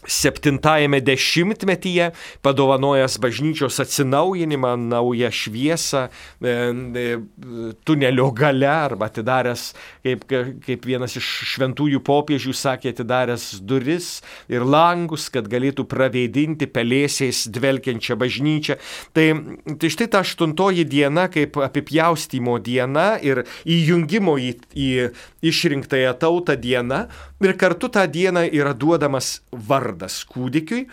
septintajame 0.07 1.01
dešimtmetyje, 1.01 2.11
padovanojęs 2.43 3.19
bažnyčios 3.19 3.81
atsinaujinimą, 3.81 4.77
naują 4.77 5.31
šviesą, 5.31 6.09
e, 6.43 6.49
e, 6.49 7.19
tunelio 7.85 8.31
gale 8.31 8.71
arba 8.71 9.07
atidaręs, 9.07 9.75
kaip, 10.03 10.25
kaip 10.67 10.87
vienas 10.87 11.17
iš 11.19 11.27
šventųjų 11.55 12.01
popiežių 12.07 12.55
sakė, 12.55 12.95
atidaręs 12.95 13.61
duris 13.67 14.23
ir 14.53 14.65
langus, 14.65 15.29
kad 15.33 15.49
galėtų 15.51 15.87
praveidinti 15.91 16.67
pelėsiais 16.71 17.47
dvelkiančią 17.53 18.17
bažnyčią. 18.17 18.79
Tai, 19.17 19.27
tai 19.81 19.93
štai 19.93 20.09
ta 20.13 20.23
aštuntoji 20.25 20.87
diena 20.89 21.27
kaip 21.33 21.59
apipjaustymo 21.63 22.59
diena 22.63 23.17
ir 23.23 23.45
įjungimo 23.67 24.37
į, 24.39 24.53
į 24.77 24.91
išrinktąją 25.47 26.15
tautą 26.21 26.57
diena 26.57 27.07
ir 27.43 27.57
kartu 27.59 27.89
tą 27.93 28.07
dieną 28.11 28.47
yra 28.53 28.75
duodamas 28.75 29.41
vardas 29.53 29.96
vardas 29.97 30.25
kūdikiui. 30.29 30.87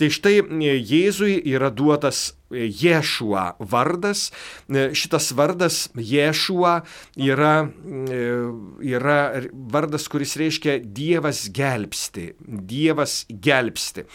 Tai 0.00 0.08
štai 0.08 0.38
e, 0.40 0.76
Jėzui 0.80 1.34
yra 1.52 1.68
duotas 1.68 2.30
e, 2.48 2.64
Ješua 2.72 3.58
vardas. 3.60 4.30
E, 4.72 4.88
šitas 4.96 5.28
vardas 5.36 5.90
Ješua 5.94 6.78
yra, 7.20 7.68
yra 8.80 9.18
vardas, 9.52 10.08
kuris 10.08 10.38
reiškia 10.40 10.78
Dievas 10.80 11.50
gelbsti. 11.52 12.30
Dievas 12.40 13.26
gelbsti. 13.28 14.06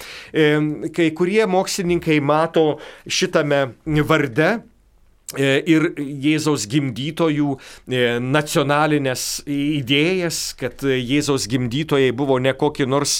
Kai 0.95 1.09
kurie 1.17 1.45
mokslininkai 1.45 2.17
mato 2.21 2.79
šitame 3.05 3.67
varde 4.09 4.49
ir 5.35 5.87
Jėzaus 5.97 6.65
gimdytojų 6.69 7.55
nacionalinės 8.25 9.23
idėjas, 9.49 10.41
kad 10.57 10.85
Jėzaus 10.85 11.47
gimdytojai 11.51 12.11
buvo 12.15 12.37
ne 12.41 12.53
kokie 12.57 12.85
nors 12.89 13.19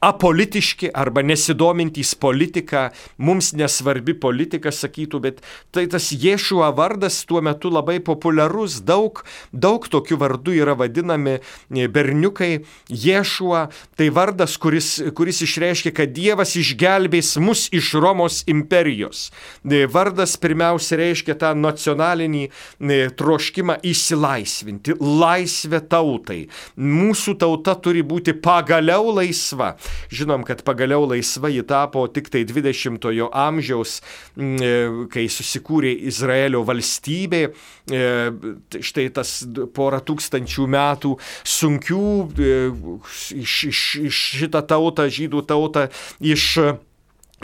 apolitiški 0.00 0.90
arba 0.94 1.22
nesidomintys 1.24 2.14
politika, 2.20 2.90
mums 3.16 3.52
nesvarbi 3.56 4.14
politika, 4.20 4.72
sakytų, 4.72 5.20
bet 5.24 5.40
tai 5.72 5.86
tas 5.90 6.10
Ješua 6.12 6.68
vardas 6.76 7.22
tuo 7.28 7.40
metu 7.44 7.70
labai 7.72 7.96
populiarus, 8.04 8.80
daug, 8.84 9.22
daug 9.52 9.86
tokių 9.88 10.18
vardų 10.20 10.56
yra 10.60 10.76
vadinami 10.76 11.38
e, 11.38 11.86
berniukai. 11.88 12.50
Ješua 12.92 13.66
tai 13.96 14.10
vardas, 14.12 14.58
kuris, 14.60 14.98
kuris 15.16 15.40
išreiškia, 15.46 15.94
kad 15.96 16.12
Dievas 16.16 16.56
išgelbės 16.60 17.36
mus 17.40 17.66
iš 17.72 17.94
Romos 17.96 18.42
imperijos. 18.50 19.30
E, 19.64 19.86
vardas 19.88 20.36
pirmiausia 20.40 21.00
reiškia 21.00 21.38
tą 21.40 21.54
nacionalinį 21.56 22.44
e, 22.44 23.00
troškimą 23.16 23.80
išsilaisvinti, 23.86 24.98
laisvę 25.00 25.80
tautai. 25.88 26.42
Mūsų 26.76 27.38
tauta 27.40 27.78
turi 27.80 28.04
būti 28.04 28.36
pagaliau 28.44 29.16
laisva. 29.16 29.72
Žinom, 30.12 30.44
kad 30.46 30.62
pagaliau 30.66 31.06
laisva 31.08 31.50
ji 31.52 31.64
tapo 31.66 32.06
tik 32.08 32.30
tai 32.32 32.44
20-ojo 32.48 33.28
amžiaus, 33.34 33.98
e, 34.36 34.72
kai 35.12 35.26
susikūrė 35.32 35.92
Izraelio 36.10 36.62
valstybė. 36.66 37.42
E, 37.90 38.02
štai 38.80 39.08
tas 39.16 39.38
porą 39.76 40.02
tūkstančių 40.06 40.66
metų 40.76 41.14
sunkių 41.56 42.08
e, 42.26 42.58
iš, 43.42 43.56
iš, 43.70 43.84
iš 44.10 44.22
šitą 44.42 44.62
tautą, 44.66 45.08
žydų 45.12 45.46
tautą, 45.48 45.88
iš 46.20 46.50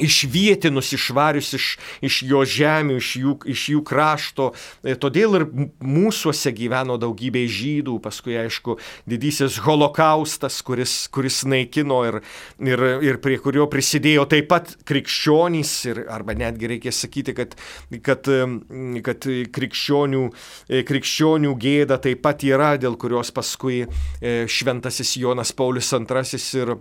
išvietinus, 0.01 0.93
išvarius 0.97 1.53
iš, 1.53 1.67
iš 2.01 2.23
jo 2.25 2.41
žemių, 2.49 2.97
iš 2.97 3.09
jų, 3.21 3.35
iš 3.53 3.65
jų 3.75 3.83
krašto. 3.85 4.49
E, 4.81 4.95
todėl 4.97 5.37
ir 5.37 5.45
mūsųse 5.85 6.53
gyveno 6.57 6.97
daugybė 7.01 7.43
žydų, 7.45 7.99
paskui 8.01 8.39
aišku, 8.41 8.79
didysis 9.11 9.59
holokaustas, 9.67 10.63
kuris, 10.65 10.95
kuris 11.13 11.43
naikino 11.45 12.01
ir, 12.09 12.21
ir, 12.65 12.85
ir 13.05 13.21
prie 13.25 13.37
kurio 13.43 13.67
prisidėjo 13.73 14.25
taip 14.33 14.49
pat 14.53 14.73
krikščionys, 14.89 15.75
ir, 15.93 16.03
arba 16.13 16.37
netgi 16.41 16.73
reikia 16.73 16.95
sakyti, 16.97 17.37
kad, 17.37 17.59
kad, 18.01 18.31
kad 19.05 19.29
krikščionių, 19.59 20.25
e, 20.73 20.81
krikščionių 20.89 21.53
gėda 21.61 22.01
taip 22.01 22.25
pat 22.25 22.47
yra, 22.49 22.75
dėl 22.81 22.97
kurios 22.97 23.35
paskui 23.35 23.85
e, 23.85 24.35
šventasis 24.49 25.19
Jonas 25.21 25.53
Paulius 25.53 25.93
II 25.93 26.41
ir 26.63 26.77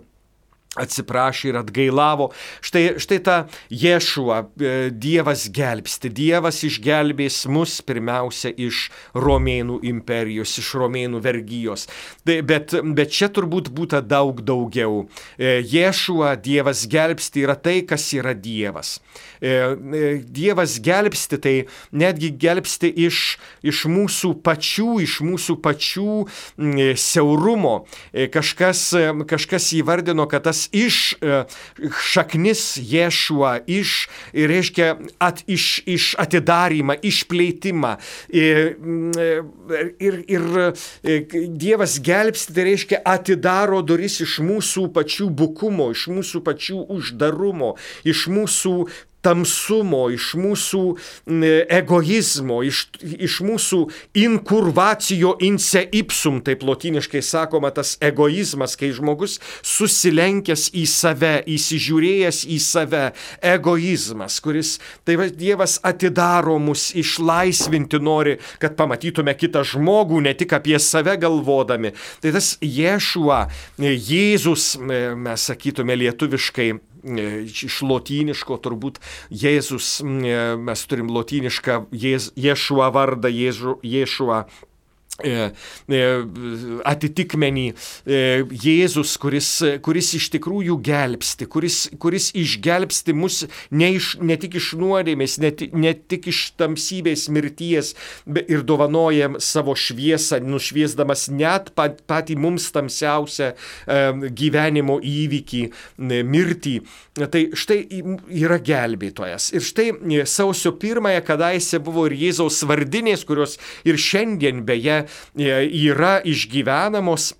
atsiprašė 0.80 1.50
ir 1.50 1.58
atgailavo. 1.60 2.30
Štai, 2.64 2.84
štai 3.02 3.18
ta 3.24 3.36
Ješua, 3.68 4.38
e, 4.56 4.88
Dievas 4.90 5.44
gelbsti, 5.52 6.08
Dievas 6.08 6.62
išgelbės 6.64 7.42
mus 7.52 7.80
pirmiausia 7.84 8.54
iš 8.56 8.86
Romėnų 9.12 9.82
imperijos, 9.90 10.54
iš 10.62 10.72
Romėnų 10.80 11.20
vergyjos. 11.24 11.88
Tai, 12.24 12.38
bet, 12.48 12.72
bet 12.96 13.12
čia 13.12 13.28
turbūt 13.28 13.68
būtų 13.74 14.00
daug 14.08 14.40
daugiau. 14.40 15.04
E, 15.36 15.60
Ješua, 15.60 16.38
Dievas 16.40 16.86
gelbsti 16.88 17.44
yra 17.44 17.58
tai, 17.60 17.82
kas 17.84 18.08
yra 18.16 18.32
Dievas. 18.32 18.96
E, 19.44 19.76
Dievas 20.24 20.78
gelbsti, 20.80 21.40
tai 21.42 21.54
netgi 21.92 22.32
gelbsti 22.32 22.88
iš, 23.08 23.36
iš 23.60 23.84
mūsų 23.92 24.38
pačių, 24.40 25.02
iš 25.04 25.20
mūsų 25.20 25.58
pačių 25.60 26.16
siaurumo. 26.96 27.76
Kažkas, 28.32 28.88
kažkas 29.28 29.68
įvardino, 29.76 30.24
kad 30.30 30.46
tas 30.48 30.61
iš 30.72 30.98
e, 31.18 31.42
šaknis 32.12 32.64
Ješua, 32.78 33.58
iš, 33.66 34.08
reiškia, 34.32 34.94
at, 35.22 35.42
iš, 35.50 35.82
iš 35.86 36.12
atidarimą, 36.22 36.98
išplėtimą. 37.02 37.94
Ir, 38.32 38.76
ir, 39.98 40.18
ir 40.30 40.48
Dievas 41.52 41.98
gelbsti, 42.04 42.54
tai 42.56 42.66
reiškia, 42.70 43.02
atidaro 43.04 43.82
duris 43.86 44.20
iš 44.24 44.38
mūsų 44.44 44.88
pačių 44.94 45.30
bukumo, 45.42 45.90
iš 45.94 46.08
mūsų 46.12 46.42
pačių 46.46 46.84
uždarumo, 46.96 47.74
iš 48.08 48.28
mūsų 48.32 48.76
tamsumo, 49.22 50.06
iš 50.12 50.32
mūsų 50.38 50.82
egoizmo, 51.72 52.60
iš, 52.66 52.84
iš 53.00 53.38
mūsų 53.46 53.80
inkurvacijo 54.22 55.36
inse 55.44 55.84
ipsum, 55.94 56.40
taip 56.44 56.64
lotiniškai 56.66 57.22
sakoma, 57.24 57.72
tas 57.74 57.94
egoizmas, 58.02 58.76
kai 58.78 58.92
žmogus 58.94 59.38
susilenkęs 59.66 60.68
į 60.78 60.84
save, 60.90 61.34
įsižiūrėjęs 61.54 62.42
į 62.50 62.58
save, 62.62 63.04
egoizmas, 63.54 64.40
kuris, 64.42 64.76
tai 65.06 65.18
va, 65.20 65.28
Dievas 65.32 65.78
atidaro 65.86 66.58
mus, 66.62 66.90
išlaisvinti 66.98 67.98
nori, 68.02 68.36
kad 68.62 68.76
pamatytume 68.78 69.34
kitą 69.38 69.64
žmogų, 69.66 70.20
ne 70.26 70.34
tik 70.38 70.54
apie 70.58 70.78
save 70.82 71.16
galvodami. 71.20 71.94
Tai 72.22 72.34
tas 72.34 72.54
Ješua, 72.62 73.46
Jėzus, 73.82 74.74
mes 74.82 75.48
sakytume 75.48 75.96
lietuviškai, 75.98 76.72
iš 77.02 77.80
lotyniško 77.82 78.58
turbūt 78.62 79.00
Jėzus, 79.30 80.00
e, 80.02 80.36
mes 80.56 80.84
turim 80.86 81.10
lotynišką 81.12 81.86
Jėšuą 81.92 82.92
vardą, 82.94 83.32
Jėšuą 83.32 84.44
E, 84.44 84.44
e, 84.44 84.71
atitikmenį 86.88 87.66
e, 87.70 88.20
Jėzus, 88.62 89.14
kuris, 89.20 89.48
kuris 89.84 90.12
iš 90.18 90.28
tikrųjų 90.34 90.78
gelbsti, 90.84 91.48
kuris, 91.50 91.78
kuris 92.02 92.30
išgelbsti 92.38 93.14
mus 93.16 93.42
ne, 93.70 93.92
iš, 93.98 94.16
ne 94.22 94.36
tik 94.40 94.56
iš 94.60 94.72
nuodėmės, 94.80 95.38
ne, 95.42 95.52
ne 95.72 95.94
tik 95.94 96.28
iš 96.32 96.42
tamsybės 96.60 97.28
mirties, 97.32 97.92
ir 98.26 98.64
dovanojam 98.66 99.38
savo 99.42 99.74
šviesą, 99.78 100.40
nušviesdamas 100.44 101.28
net 101.32 101.72
pat, 101.76 102.02
patį 102.08 102.38
mums 102.40 102.68
tamsiausią 102.74 103.52
gyvenimo 104.32 104.98
įvykį, 105.02 105.62
mirtį. 106.26 106.76
Tai 107.12 107.42
štai 107.58 107.78
yra 108.42 108.58
gelbėtojas. 108.62 109.50
Ir 109.56 109.64
štai 109.66 109.88
sausio 110.28 110.72
pirmąją 110.80 111.22
kadaise 111.26 111.80
buvo 111.82 112.06
ir 112.08 112.16
Jėzaus 112.16 112.62
vardinės, 112.68 113.26
kurios 113.28 113.58
ir 113.88 114.00
šiandien 114.00 114.62
beje 114.66 115.02
E, 115.02 115.11
yra 115.36 116.20
išgyvenamos 116.24 117.32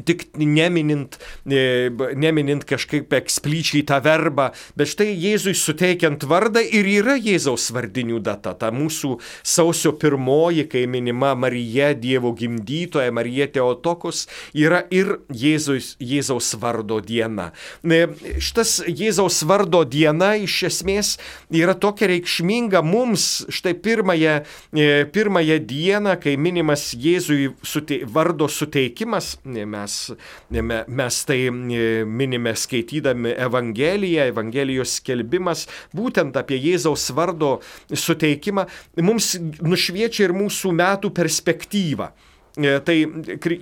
tik 0.00 0.24
neminint, 0.40 1.18
e, 1.44 1.90
neminint 2.16 2.64
kažkaip 2.64 3.12
eksplyčiai 3.12 3.84
tą 3.88 4.00
verbą, 4.04 4.50
bet 4.78 4.88
štai 4.92 5.10
Jėzui 5.12 5.52
suteikiant 5.58 6.24
vardą 6.28 6.62
ir 6.64 6.88
yra 6.88 7.18
Jėzaus 7.20 7.68
vardinių 7.74 8.22
data. 8.24 8.54
Ta 8.56 8.72
mūsų 8.72 9.18
sausio 9.44 9.92
pirmoji, 9.92 10.64
kai 10.72 10.86
minima 10.88 11.34
Marija, 11.36 11.92
Dievo 11.92 12.32
gimdytoja, 12.36 13.12
Marija 13.12 13.48
Teotokus, 13.52 14.24
yra 14.56 14.82
ir 14.90 15.18
Jėzus, 15.28 15.96
Jėzaus 16.00 16.54
vardo 16.60 17.02
diena. 17.04 17.50
E, 17.84 18.06
šitas 18.40 18.78
Jėzaus 18.88 19.42
vardo 19.48 19.84
diena 19.84 20.32
iš 20.40 20.62
esmės 20.70 21.14
yra 21.52 21.76
tokia 21.76 22.08
reikšminga 22.14 22.80
mums, 22.86 23.44
štai 23.52 23.76
pirmąją, 23.76 24.40
e, 24.72 24.88
pirmąją 25.12 25.60
dieną, 25.68 26.16
kai 26.22 26.38
minimas 26.40 26.92
Jėzui 26.96 27.52
sute, 27.60 28.02
vardo 28.08 28.48
suteikimas, 28.48 29.36
mes 29.44 29.81
mes, 29.82 30.82
mes 30.88 31.20
tai 31.28 31.38
e, 31.46 31.86
minime 32.06 32.54
skaitydami 32.58 33.34
Evangeliją, 33.36 34.26
Evangelijos 34.32 34.98
skelbimas, 35.00 35.66
būtent 35.96 36.36
apie 36.38 36.60
Jėzaus 36.62 37.08
vardo 37.16 37.58
suteikimą, 37.90 38.66
mums 39.02 39.34
nušviečia 39.60 40.28
ir 40.28 40.36
mūsų 40.36 40.76
metų 40.78 41.12
perspektyvą. 41.16 42.12
E, 42.56 42.74
tai 42.84 42.98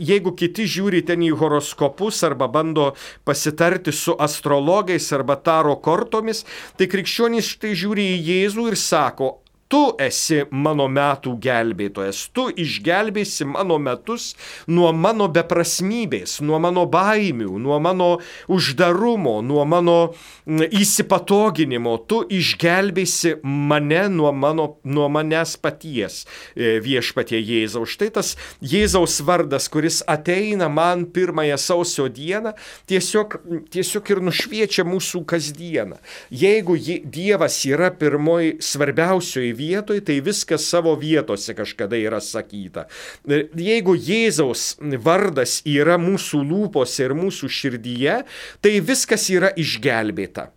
jeigu 0.02 0.33
kiti 0.35 0.66
žiūri 0.66 1.04
ten 1.06 1.22
į 1.22 1.30
horoskopus 1.38 2.24
arba 2.26 2.48
bando 2.50 2.88
pasitarti 3.24 3.94
su 3.94 4.16
astrologais 4.18 5.06
arba 5.14 5.37
taro 5.38 5.76
kortomis, 5.78 6.42
tai 6.74 6.90
krikščionys 6.90 7.54
štai 7.54 7.76
žiūri 7.78 8.09
į 8.16 8.18
Jėzų 8.30 8.66
ir 8.72 8.78
sako, 8.80 9.37
tu 9.70 9.83
esi 10.02 10.42
mano 10.50 10.88
metų 10.90 11.37
gelbėtojas, 11.42 12.24
tu 12.35 12.48
išgelbėsi 12.50 13.46
mano 13.46 13.78
metus 13.78 14.33
nuo 14.66 14.90
mano 14.92 15.28
beprasmybės, 15.30 16.40
nuo 16.42 16.59
mano 16.62 16.87
baimių, 16.90 17.54
nuo 17.62 17.78
mano 17.83 18.11
uždarumo, 18.50 19.38
nuo 19.46 19.64
mano 19.68 19.98
įsipatoginimo, 20.46 21.94
tu 22.11 22.22
išgelbėsi 22.26 23.37
mane 23.46 24.02
nuo, 24.11 24.33
mano, 24.35 24.66
nuo 24.83 25.06
manęs 25.12 25.54
paties 25.62 26.24
e, 26.24 26.80
viešpatie 26.83 27.38
Jėzaus. 27.38 27.94
Štai 27.94 28.11
tas 28.18 28.35
Jėzaus 28.59 29.20
vardas, 29.26 29.70
kuris 29.70 30.00
ateina 30.11 30.66
man 30.72 31.06
pirmąją 31.14 31.61
sausio 31.61 32.09
dieną, 32.11 32.56
tiesiog, 32.90 33.38
tiesiog 33.70 34.12
ir 34.16 34.24
nušviečia 34.26 34.87
mūsų 34.88 35.22
kasdieną. 35.30 36.00
Jeigu 36.35 36.78
Dievas 36.80 37.62
yra 37.68 37.92
pirmoji 37.94 38.56
svarbiausioji 38.64 39.54
vietoj, 39.61 40.01
tai 40.07 40.18
viskas 40.25 40.66
savo 40.73 40.94
vietose 41.01 41.55
kažkada 41.57 41.99
yra 42.01 42.20
sakyta. 42.25 42.87
Jeigu 43.29 43.96
Jėzaus 43.96 44.75
vardas 45.05 45.61
yra 45.68 45.99
mūsų 46.01 46.40
lūpose 46.49 47.05
ir 47.07 47.16
mūsų 47.18 47.51
širdyje, 47.61 48.23
tai 48.64 48.79
viskas 48.81 49.29
yra 49.33 49.53
išgelbėta. 49.61 50.51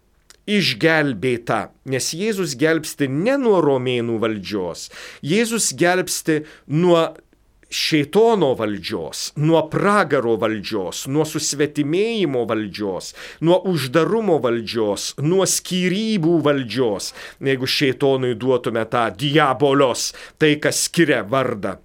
Išgelbėta, 0.44 1.70
nes 1.88 2.10
Jėzus 2.12 2.58
gelbsti 2.60 3.08
ne 3.08 3.38
nuo 3.40 3.62
romėnų 3.64 4.18
valdžios, 4.20 4.90
Jėzus 5.24 5.70
gelbsti 5.80 6.42
nuo 6.68 7.06
šeitono 7.74 8.54
valdžios, 8.60 9.32
nuo 9.42 9.64
pragaro 9.74 10.36
valdžios, 10.42 11.06
nuo 11.10 11.26
susvetimėjimo 11.28 12.46
valdžios, 12.50 13.14
nuo 13.42 13.60
uždarumo 13.74 14.38
valdžios, 14.44 15.14
nuo 15.26 15.48
skyrybų 15.50 16.38
valdžios, 16.46 17.14
jeigu 17.44 17.70
šeitonui 17.78 18.36
duotume 18.38 18.86
tą 18.94 19.08
diabolos, 19.18 20.12
tai 20.38 20.56
kas 20.62 20.86
skiria 20.88 21.24
vardą 21.26 21.80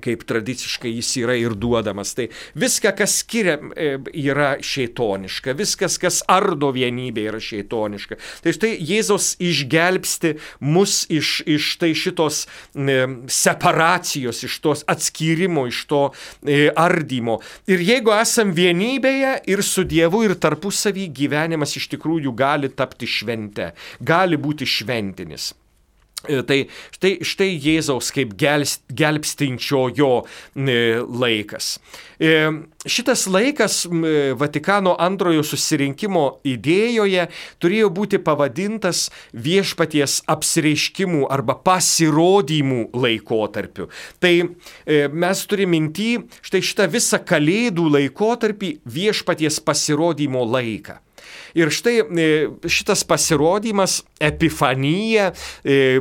kaip 0.00 0.24
tradiciškai 0.28 0.92
jis 0.96 1.10
yra 1.20 1.36
ir 1.38 1.54
duodamas. 1.58 2.14
Tai 2.16 2.28
viską, 2.58 2.94
kas 2.96 3.18
skiria, 3.22 3.58
e, 3.76 3.96
yra 4.24 4.54
šeitoniška, 4.64 5.54
viskas, 5.58 5.98
kas 6.00 6.22
ardo 6.30 6.72
vienybė, 6.74 7.26
yra 7.32 7.40
šeitoniška. 7.42 8.18
Tai 8.44 8.54
štai 8.56 8.72
Jėzos 8.78 9.34
išgelbsti 9.42 10.34
mus 10.64 11.02
iš, 11.12 11.42
iš 11.46 11.70
tai 11.82 11.92
šitos 11.98 12.44
e, 12.74 12.98
separacijos, 13.28 14.42
iš 14.48 14.58
tos 14.64 14.84
atskyrimo, 14.90 15.66
iš 15.70 15.84
to 15.90 16.02
e, 16.42 16.66
ardymo. 16.72 17.40
Ir 17.70 17.84
jeigu 17.84 18.14
esam 18.16 18.54
vienybėje 18.56 19.38
ir 19.52 19.64
su 19.66 19.86
Dievu, 19.88 20.24
ir 20.26 20.36
tarpusavį, 20.40 21.08
gyvenimas 21.22 21.76
iš 21.78 21.90
tikrųjų 21.96 22.34
gali 22.36 22.72
tapti 22.72 23.08
švente, 23.08 23.72
gali 24.00 24.40
būti 24.40 24.68
šventinis. 24.68 25.52
E, 26.28 26.42
tai 26.46 26.58
štai, 26.94 27.16
štai 27.26 27.50
Jėzaus 27.58 28.12
kaip 28.14 28.36
gelbstinčiojo 28.38 30.10
e, 30.22 30.76
laikas. 31.02 31.74
E, 32.22 32.30
šitas 32.86 33.26
laikas 33.26 33.82
Vatikano 34.38 34.94
antrojo 35.02 35.42
susirinkimo 35.46 36.24
idėjoje 36.46 37.26
turėjo 37.62 37.90
būti 37.94 38.22
pavadintas 38.22 39.08
viešpaties 39.34 40.20
apsireiškimų 40.30 41.26
arba 41.32 41.58
pasirodymų 41.66 42.92
laikotarpiu. 42.94 43.88
Tai 44.22 44.34
mes 45.12 45.46
turime 45.50 45.72
minti 45.72 46.18
štai 46.44 46.60
šitą 46.68 46.88
visą 46.92 47.18
kalėdų 47.24 47.86
laikotarpį 47.96 48.74
viešpaties 48.84 49.58
pasirodymo 49.64 50.44
laiką. 50.44 50.98
Ir 51.54 51.70
štai 51.72 51.98
e, 52.00 52.26
šitas 52.70 53.04
pasirodymas, 53.08 54.00
epifanija, 54.22 55.30
e, 55.64 56.00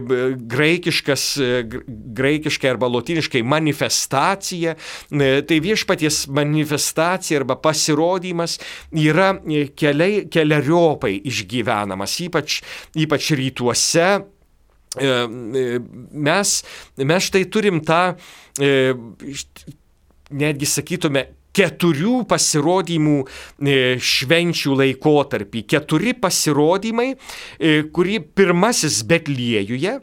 graikiškas, 0.54 1.26
e, 1.38 1.64
graikiškai 2.22 2.70
arba 2.72 2.88
lotiniškai 2.92 3.44
manifestacija, 3.44 4.76
tai 5.12 5.58
viešpaties 5.64 6.24
manifestacija 6.32 7.42
arba 7.42 7.58
pasirodymas 7.60 8.58
yra 8.96 9.34
keliai, 9.78 10.26
keliariopai 10.32 11.18
išgyvenamas, 11.28 12.16
ypač, 12.28 12.62
ypač 12.96 13.32
rytuose. 13.38 14.08
Mes, 14.92 16.50
mes 17.00 17.28
štai 17.30 17.46
turim 17.48 17.80
tą, 17.88 18.02
netgi 20.32 20.68
sakytume, 20.68 21.30
keturių 21.56 22.22
pasirodymų 22.30 23.18
e, 23.24 23.76
švenčių 23.98 24.78
laikotarpį. 24.84 25.66
Keturi 25.74 26.16
pasirodymai, 26.18 27.12
e, 27.14 27.82
kurį 27.92 28.22
pirmasis 28.36 29.02
Betliejuje. 29.08 30.00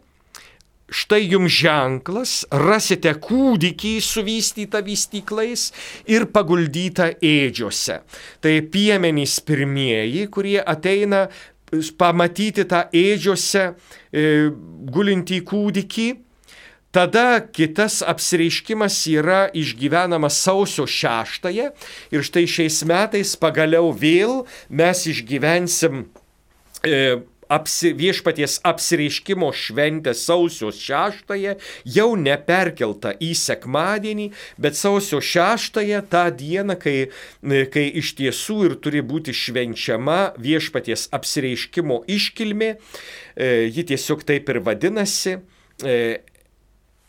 Štai 0.88 1.20
jums 1.28 1.52
ženklas, 1.52 2.30
rasite 2.48 3.10
kūdikį 3.20 3.98
suvystytą 4.00 4.80
vystyklais 4.86 5.66
ir 6.08 6.24
paguldytą 6.32 7.10
ėdžiose. 7.20 7.98
Tai 8.40 8.54
piemenys 8.72 9.36
pirmieji, 9.44 10.24
kurie 10.32 10.56
ateina 10.64 11.26
pamatyti 12.00 12.64
tą 12.64 12.86
ėdžiose 12.96 13.66
e, 13.68 14.24
gulintį 14.94 15.42
kūdikį 15.50 16.08
Tada 16.90 17.40
kitas 17.52 18.00
apsireiškimas 18.00 18.96
yra 19.12 19.40
išgyvenamas 19.52 20.38
sausio 20.40 20.86
šeštąją 20.88 21.72
ir 22.14 22.22
štai 22.24 22.46
šiais 22.48 22.80
metais 22.88 23.34
pagaliau 23.36 23.90
vėl 23.92 24.46
mes 24.72 25.02
išgyvensim 25.10 26.06
e, 26.80 27.20
apsi, 27.48 27.92
viešpaties 27.92 28.60
apsireiškimo 28.64 29.50
šventę 29.52 30.14
sausio 30.16 30.70
šeštąją, 30.72 31.58
jau 31.84 32.08
neperkelta 32.16 33.14
į 33.20 33.34
sekmadienį, 33.36 34.30
bet 34.60 34.80
sausio 34.80 35.20
šeštąją 35.20 36.02
tą 36.12 36.24
dieną, 36.40 36.78
kai, 36.80 36.96
e, 37.08 37.62
kai 37.72 37.84
iš 38.00 38.14
tiesų 38.20 38.58
ir 38.70 38.78
turi 38.80 39.04
būti 39.04 39.36
švenčiama 39.36 40.38
viešpaties 40.40 41.08
apsireiškimo 41.12 42.02
iškilmė, 42.16 42.74
e, 43.36 43.52
ji 43.68 43.88
tiesiog 43.92 44.24
taip 44.28 44.48
ir 44.48 44.62
vadinasi. 44.64 45.38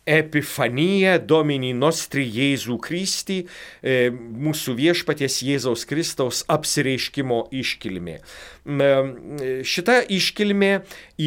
E, 0.10 0.20
Epifanija 0.20 1.18
Domini 1.22 1.72
Nostri 1.74 2.26
Jėzų 2.26 2.78
Kristį, 2.84 3.40
e, 3.82 4.10
mūsų 4.14 4.76
viešpaties 4.78 5.40
Jėzaus 5.46 5.86
Kristaus 5.90 6.42
apsireiškimo 6.50 7.46
iškilmė. 7.56 8.18
Šita 9.66 10.00
iškilmė 10.14 10.72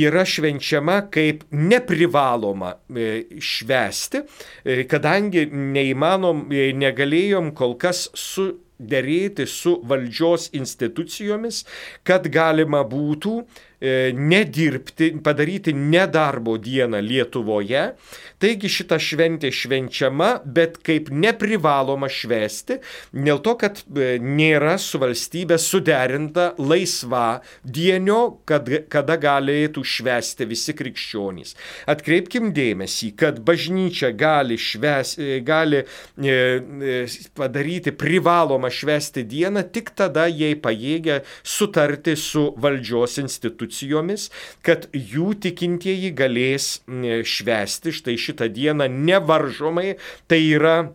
yra 0.03 0.25
švenčiama 0.29 0.99
kaip 1.15 1.47
neprivaloma 1.51 2.77
e, 2.91 3.09
švesti, 3.43 4.23
e, 4.65 4.83
kadangi 4.91 5.47
neįmanom, 5.51 6.47
negalėjom 6.83 7.55
kol 7.59 7.79
kas 7.81 8.09
su 8.15 8.51
dėrėti 8.83 9.47
su 9.47 9.77
valdžios 9.87 10.51
institucijomis, 10.59 11.63
kad 12.07 12.27
galima 12.33 12.83
būtų 12.89 13.37
nedirbti, 14.15 15.09
padaryti 15.25 15.75
nedarbo 15.75 16.57
dieną 16.63 17.01
Lietuvoje. 17.03 17.89
Taigi 18.43 18.67
šita 18.73 18.97
šventė 18.99 19.53
švenčiama, 19.55 20.33
bet 20.43 20.81
kaip 20.83 21.13
neprivaloma 21.15 22.09
švesti, 22.11 22.81
dėl 23.15 23.39
to, 23.45 23.55
kad 23.61 23.83
e, 23.87 24.17
nėra 24.19 24.75
su 24.83 24.99
valstybė 24.99 25.59
suderinta 25.63 26.49
laisva 26.59 27.43
dienio, 27.63 28.41
kad, 28.49 28.67
kada 28.91 29.15
galėtų 29.23 29.85
švesti 29.87 30.49
visi 30.51 30.75
krikščionys. 30.75 31.55
Atkreipkim 31.93 32.51
dėmesį, 32.57 33.13
kad 33.23 33.39
bažnyčia 33.47 34.11
gali, 34.19 34.59
šves, 34.59 35.15
e, 35.23 35.39
gali 35.47 35.85
e, 35.85 36.99
padaryti 37.39 37.95
privalomą 37.95 38.73
švesti 38.75 39.23
dieną 39.23 39.63
tik 39.71 39.95
tada, 39.95 40.27
jei 40.27 40.59
pajėgia 40.59 41.21
sutarti 41.47 42.17
su 42.19 42.49
valdžios 42.59 43.21
institucijomis, 43.73 44.31
kad 44.63 44.89
jų 44.93 45.35
tikintieji 45.41 46.13
galės 46.15 46.83
švesti 47.25 47.93
štai 47.93 48.19
šitą 48.19 48.49
dieną 48.53 48.89
nevaržomai, 48.89 49.97
tai 50.29 50.43
yra 50.53 50.93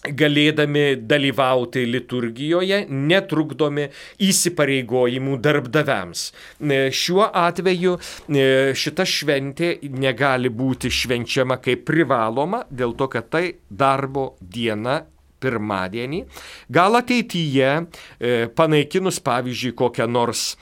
galėdami 0.00 0.96
dalyvauti 1.04 1.82
liturgijoje, 1.84 2.86
netrukdomi 2.88 3.90
įsipareigojimų 4.24 5.36
darbdaviams. 5.44 6.22
E, 6.56 6.78
šiuo 6.88 7.26
atveju 7.28 7.98
e, 7.98 8.46
šita 8.72 9.04
šventė 9.04 9.74
negali 9.92 10.48
būti 10.48 10.88
švenčiama 10.88 11.60
kaip 11.60 11.84
privaloma, 11.84 12.64
dėl 12.70 12.96
to, 12.96 13.10
kad 13.12 13.28
tai 13.28 13.44
darbo 13.68 14.38
diena 14.40 15.02
pirmadienį. 15.40 16.24
Gal 16.72 16.96
ateityje, 17.00 17.70
e, 17.76 18.34
panaikinus 18.56 19.20
pavyzdžiui 19.24 19.76
kokią 19.76 20.08
nors 20.08 20.54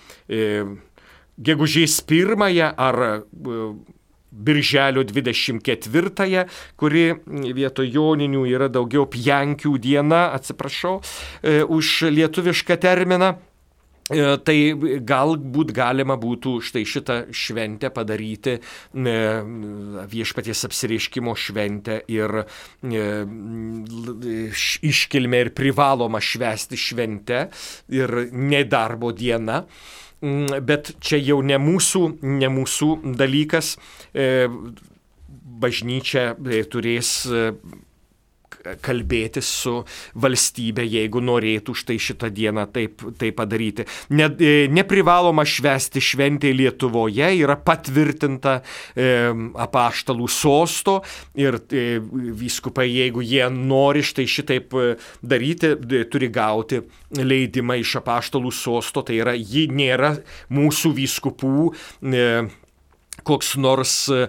gegužės 1.38 2.01
pirmąją 2.09 2.72
ar 2.77 3.03
Birželio 4.33 5.03
24-ąją, 5.05 6.44
kuri 6.77 7.05
vietoj 7.57 7.90
joninių 7.90 8.44
yra 8.46 8.68
daugiau 8.68 9.07
pjankių 9.09 9.79
diena, 9.81 10.29
atsiprašau 10.37 10.98
e, 11.01 11.62
už 11.64 12.11
lietuvišką 12.12 12.77
terminą. 12.77 13.33
E, 14.09 14.37
tai 14.44 14.57
galbūt 15.05 15.72
galima 15.77 16.16
būtų 16.20 16.59
štai 16.64 16.85
šitą 16.88 17.16
šventę 17.33 17.90
padaryti 17.92 18.59
e, 18.59 19.16
viešpaties 20.12 20.64
apsireiškimo 20.68 21.35
šventę 21.37 22.03
ir 22.12 22.42
iškilmę 24.92 25.40
ir 25.44 25.53
privaloma 25.57 26.20
švesti 26.20 26.77
šventę 26.81 27.46
ir 27.96 28.14
nedarbo 28.33 29.12
diena. 29.12 29.64
Mm, 30.21 30.65
bet 30.67 30.93
čia 31.05 31.21
jau 31.23 31.39
ne 31.47 31.59
mūsų, 31.63 32.03
ne 32.27 32.51
mūsų 32.51 32.91
dalykas. 33.19 33.77
E, 34.15 34.49
bažnyčia 35.59 36.33
e, 36.35 36.63
turės 36.71 37.13
e, 38.65 38.77
kalbėtis 38.85 39.49
su 39.63 39.75
valstybė, 40.19 40.85
jeigu 40.89 41.23
norėtų 41.25 41.75
štai 41.79 41.99
šitą 42.03 42.31
dieną 42.35 42.67
taip, 42.75 43.05
taip 43.21 43.39
padaryti. 43.39 43.87
Ne, 44.15 44.31
neprivaloma 44.73 45.45
švesti 45.49 46.03
šventė 46.03 46.53
Lietuvoje, 46.57 47.31
yra 47.43 47.59
patvirtinta 47.61 48.59
e, 48.59 49.09
apaštalų 49.69 50.29
sosto 50.33 51.01
ir 51.39 51.61
e, 51.71 51.87
vyskupai, 52.43 52.89
jeigu 52.91 53.25
jie 53.25 53.45
nori 53.53 54.05
štai 54.07 54.27
šitaip 54.29 54.75
daryti, 55.23 55.75
turi 56.11 56.31
gauti 56.33 56.83
leidimą 57.17 57.79
iš 57.81 57.99
apaštalų 58.03 58.53
sosto, 58.55 59.03
tai 59.07 59.21
yra, 59.23 59.35
ji 59.37 59.67
nėra 59.73 60.15
mūsų 60.53 60.93
vyskupų 60.99 61.69
e, 61.69 62.25
koks 63.29 63.57
nors 63.61 63.97
e, 64.12 64.25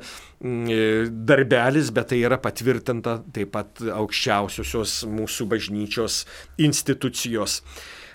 darbelis, 1.29 1.93
bet 1.95 2.12
tai 2.12 2.21
yra 2.27 2.39
patvirtinta 2.41 3.19
taip 3.35 3.53
pat 3.55 3.81
aukščiausiosios 3.95 5.01
mūsų 5.12 5.47
bažnyčios 5.53 6.23
institucijos 6.62 7.59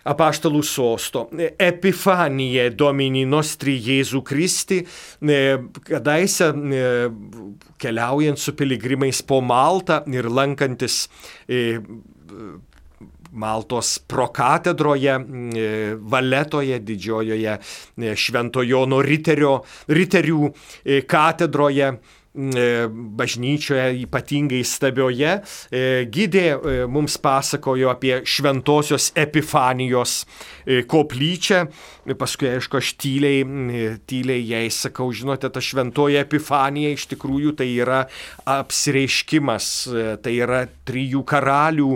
apaštalų 0.05 0.61
sosto. 0.69 1.25
Epifanija 1.61 2.69
Domini 2.77 3.25
Nostri 3.29 3.79
Jėzų 3.81 4.21
Kristi, 4.29 4.83
e, 4.85 5.41
kadaise 5.89 6.51
keliaujant 7.81 8.41
su 8.41 8.53
piligrimais 8.57 9.23
po 9.25 9.41
Maltą 9.45 10.03
ir 10.13 10.29
lankantis 10.29 11.07
Maltos 13.35 13.99
prokatedroje, 13.99 15.15
e, 15.19 15.95
Valetoje, 15.99 16.79
didžiojoje 16.79 17.57
e, 17.59 18.15
Šventojono 18.15 19.01
riterio, 19.03 19.57
riterių 19.91 20.51
e, 20.51 21.01
katedroje 21.11 21.97
bažnyčioje, 22.35 24.03
ypatingai 24.05 24.63
stabioje, 24.67 25.37
gydė 26.11 26.47
mums 26.91 27.17
pasakojo 27.23 27.93
apie 27.93 28.17
šventosios 28.27 29.13
epifanijos 29.15 30.25
koplyčią. 30.91 31.65
Paskui, 32.19 32.51
aišku, 32.57 32.81
aš 32.83 32.91
tyliai, 33.01 33.45
tyliai 34.11 34.43
jai 34.45 34.65
sakau, 34.75 35.07
žinote, 35.15 35.49
ta 35.49 35.63
šventoji 35.63 36.19
epifanija 36.21 36.91
iš 36.93 37.07
tikrųjų 37.15 37.55
tai 37.61 37.69
yra 37.79 38.03
apsireiškimas, 38.51 39.69
tai 40.25 40.35
yra 40.37 40.65
trijų 40.85 41.23
karalių 41.31 41.93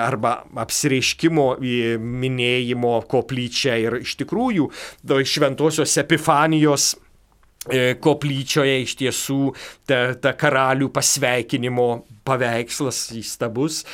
arba 0.00 0.38
apsireiškimo 0.62 1.48
minėjimo 2.00 2.94
koplyčia 3.10 3.76
ir 3.82 3.98
iš 4.04 4.14
tikrųjų 4.22 4.70
šventosios 5.26 5.98
epifanijos 6.00 6.94
E, 6.94 7.05
koplyčioje 8.02 8.76
iš 8.84 8.96
tiesų 9.00 9.40
ta, 9.88 10.00
ta 10.20 10.34
karalių 10.38 10.90
pasveikinimo 10.94 11.88
paveikslas 12.26 13.06
įstabus, 13.18 13.84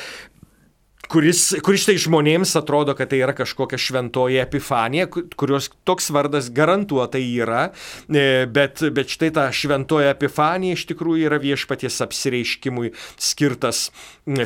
kuris, 1.11 1.41
kuris 1.63 1.83
štai 1.85 1.95
žmonėms 2.01 2.53
atrodo, 2.59 2.95
kad 2.97 3.11
tai 3.11 3.19
yra 3.23 3.35
kažkokia 3.35 3.79
šventoji 3.81 4.39
epifanija, 4.43 5.09
kurios 5.39 5.69
toks 5.87 6.09
vardas 6.13 6.49
garantuotai 6.53 7.23
yra, 7.43 7.67
e, 8.07 8.45
bet, 8.49 8.81
bet 8.95 9.11
štai 9.11 9.31
ta 9.35 9.47
šventoji 9.53 10.09
epifanija 10.13 10.77
iš 10.77 10.85
tikrųjų 10.91 11.27
yra 11.27 11.39
viešpaties 11.43 11.99
apsireiškimui 12.05 12.93
skirtas, 13.21 13.89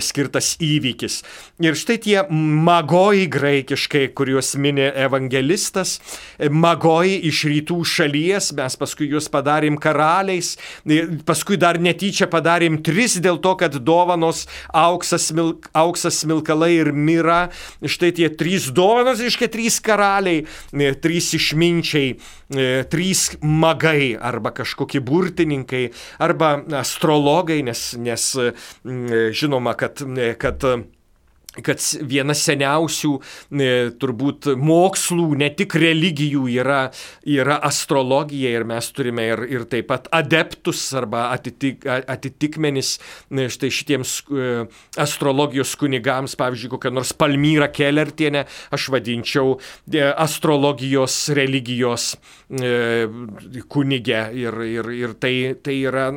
skirtas 0.04 0.56
įvykis. 0.63 1.20
Ir 1.63 1.78
štai 1.78 2.00
tie 2.04 2.17
magoji 2.32 3.28
graikiškai, 3.34 4.08
kuriuos 4.17 4.56
minė 4.60 4.89
evangelistas, 5.06 5.98
magoji 6.41 7.20
iš 7.30 7.43
rytų 7.52 7.80
šalies, 7.88 8.52
mes 8.58 8.80
paskui 8.80 9.12
juos 9.12 9.30
padarėm 9.32 9.78
karaliais, 9.82 10.56
paskui 11.28 11.60
dar 11.62 11.80
netyčia 11.82 12.30
padarėm 12.32 12.82
tris 12.86 13.20
dėl 13.22 13.39
to, 13.43 13.54
kad 13.62 13.78
dovanos 13.86 14.46
auksas, 14.74 15.30
milk, 15.38 15.70
auksas 15.78 16.24
milkalai 16.28 16.47
reikalai 16.48 16.80
ir 16.80 16.92
mira. 16.94 17.50
Štai 17.84 18.12
tie 18.16 18.30
trys 18.30 18.72
dovanos, 18.72 19.20
reiškia 19.20 19.50
trys 19.52 19.80
karaliai, 19.84 20.46
e, 20.74 20.94
trys 20.96 21.34
išminčiai, 21.36 22.16
e, 22.56 22.84
trys 22.88 23.38
magai 23.42 24.16
arba 24.16 24.52
kažkokie 24.52 25.02
burtininkai 25.02 25.92
arba 26.20 26.64
astrologai, 26.80 27.64
nes, 27.64 27.96
nes 27.98 28.36
e, 28.36 28.54
žinoma, 29.32 29.76
kad, 29.76 30.00
kad 30.40 30.64
kad 31.65 31.82
viena 32.08 32.36
seniausių 32.38 33.12
e, 33.17 33.70
turbūt 34.00 34.50
mokslų, 34.60 35.28
ne 35.39 35.50
tik 35.58 35.76
religijų 35.80 36.46
yra, 36.58 36.80
yra 37.28 37.60
astrologija 37.67 38.54
ir 38.58 38.67
mes 38.67 38.89
turime 38.96 39.28
ir, 39.32 39.43
ir 39.52 39.67
taip 39.70 39.89
pat 39.91 40.10
adeptus 40.15 40.82
arba 40.98 41.28
atitik, 41.36 41.86
atitikmenis 41.88 42.96
e, 42.98 43.48
štai 43.54 43.72
šitiems 43.74 44.15
e, 44.28 44.50
astrologijos 45.04 45.76
kunigams, 45.80 46.38
pavyzdžiui, 46.39 46.74
kokią 46.76 46.93
nors 46.96 47.13
Palmyrą 47.17 47.70
Kellertienę, 47.74 48.46
aš 48.74 48.89
vadinčiau 48.93 49.58
astrologijos 50.17 51.15
religijos 51.36 52.15
kunigę 53.72 54.22
ir, 54.36 54.60
ir, 54.67 54.91
ir 54.96 55.15
tai, 55.22 55.34
tai 55.63 55.80
yra 55.88 56.10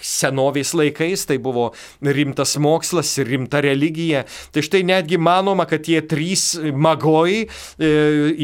senovės 0.00 0.72
laikais 0.76 1.26
tai 1.28 1.38
buvo 1.42 1.70
rimtas 2.04 2.56
mokslas 2.62 3.10
ir 3.20 3.28
rimta 3.30 3.60
religija. 3.64 4.24
Tai 4.52 4.64
štai 4.64 4.82
netgi 4.86 5.18
manoma, 5.20 5.66
kad 5.68 5.84
tie 5.86 6.00
trys 6.06 6.56
magojai 6.72 7.44
e, 7.44 7.90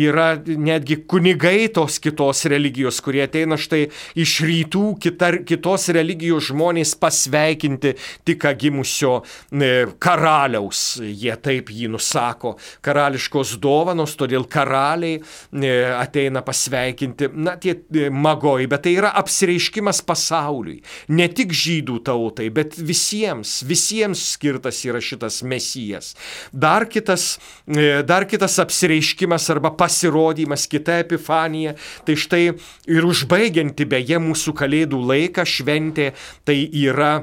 yra 0.04 0.34
netgi 0.42 1.02
kunigai 1.08 1.68
tos 1.74 1.98
kitos 2.02 2.44
religijos, 2.50 3.00
kurie 3.04 3.24
ateina 3.26 3.58
štai 3.60 3.86
iš 4.18 4.34
rytų 4.46 4.84
kita, 5.02 5.32
kitos 5.48 5.88
religijos 5.94 6.50
žmonės 6.50 6.94
pasveikinti 7.00 7.94
tik 8.28 8.46
gimusio 8.60 9.20
e, 9.52 9.72
karaliaus. 10.02 11.00
Jie 11.02 11.34
taip 11.42 11.72
jį 11.72 11.92
nusako. 11.92 12.56
Karališkos 12.84 13.56
dovanos, 13.62 14.16
todėl 14.18 14.46
karaliai 14.50 15.20
e, 15.20 15.72
ateina 15.96 16.44
pasveikinti, 16.44 17.30
na, 17.32 17.56
tie 17.60 17.78
magojai, 18.12 18.68
bet 18.70 18.84
tai 18.86 18.96
yra 18.98 19.12
apsireiškimas 19.22 20.02
pasauliui 20.06 20.80
ne 21.08 21.21
tik 21.28 21.52
žydų 21.54 21.98
tautai, 22.06 22.48
bet 22.54 22.74
visiems, 22.78 23.60
visiems 23.68 24.22
skirtas 24.34 24.80
yra 24.88 25.00
šitas 25.02 25.42
mesijas. 25.46 26.12
Dar 26.52 26.86
kitas, 26.90 27.38
e, 27.66 28.02
dar 28.06 28.26
kitas 28.30 28.58
apsireiškimas 28.62 29.50
arba 29.54 29.72
pasirodymas, 29.76 30.66
kita 30.70 30.98
epifanija, 31.04 31.76
tai 32.06 32.16
štai 32.18 32.42
ir 32.90 33.08
užbaigianti 33.08 33.86
beje 33.86 34.18
mūsų 34.22 34.56
kalėdų 34.58 35.02
laiką 35.12 35.46
šventė, 35.46 36.12
tai 36.48 36.58
yra 36.66 37.14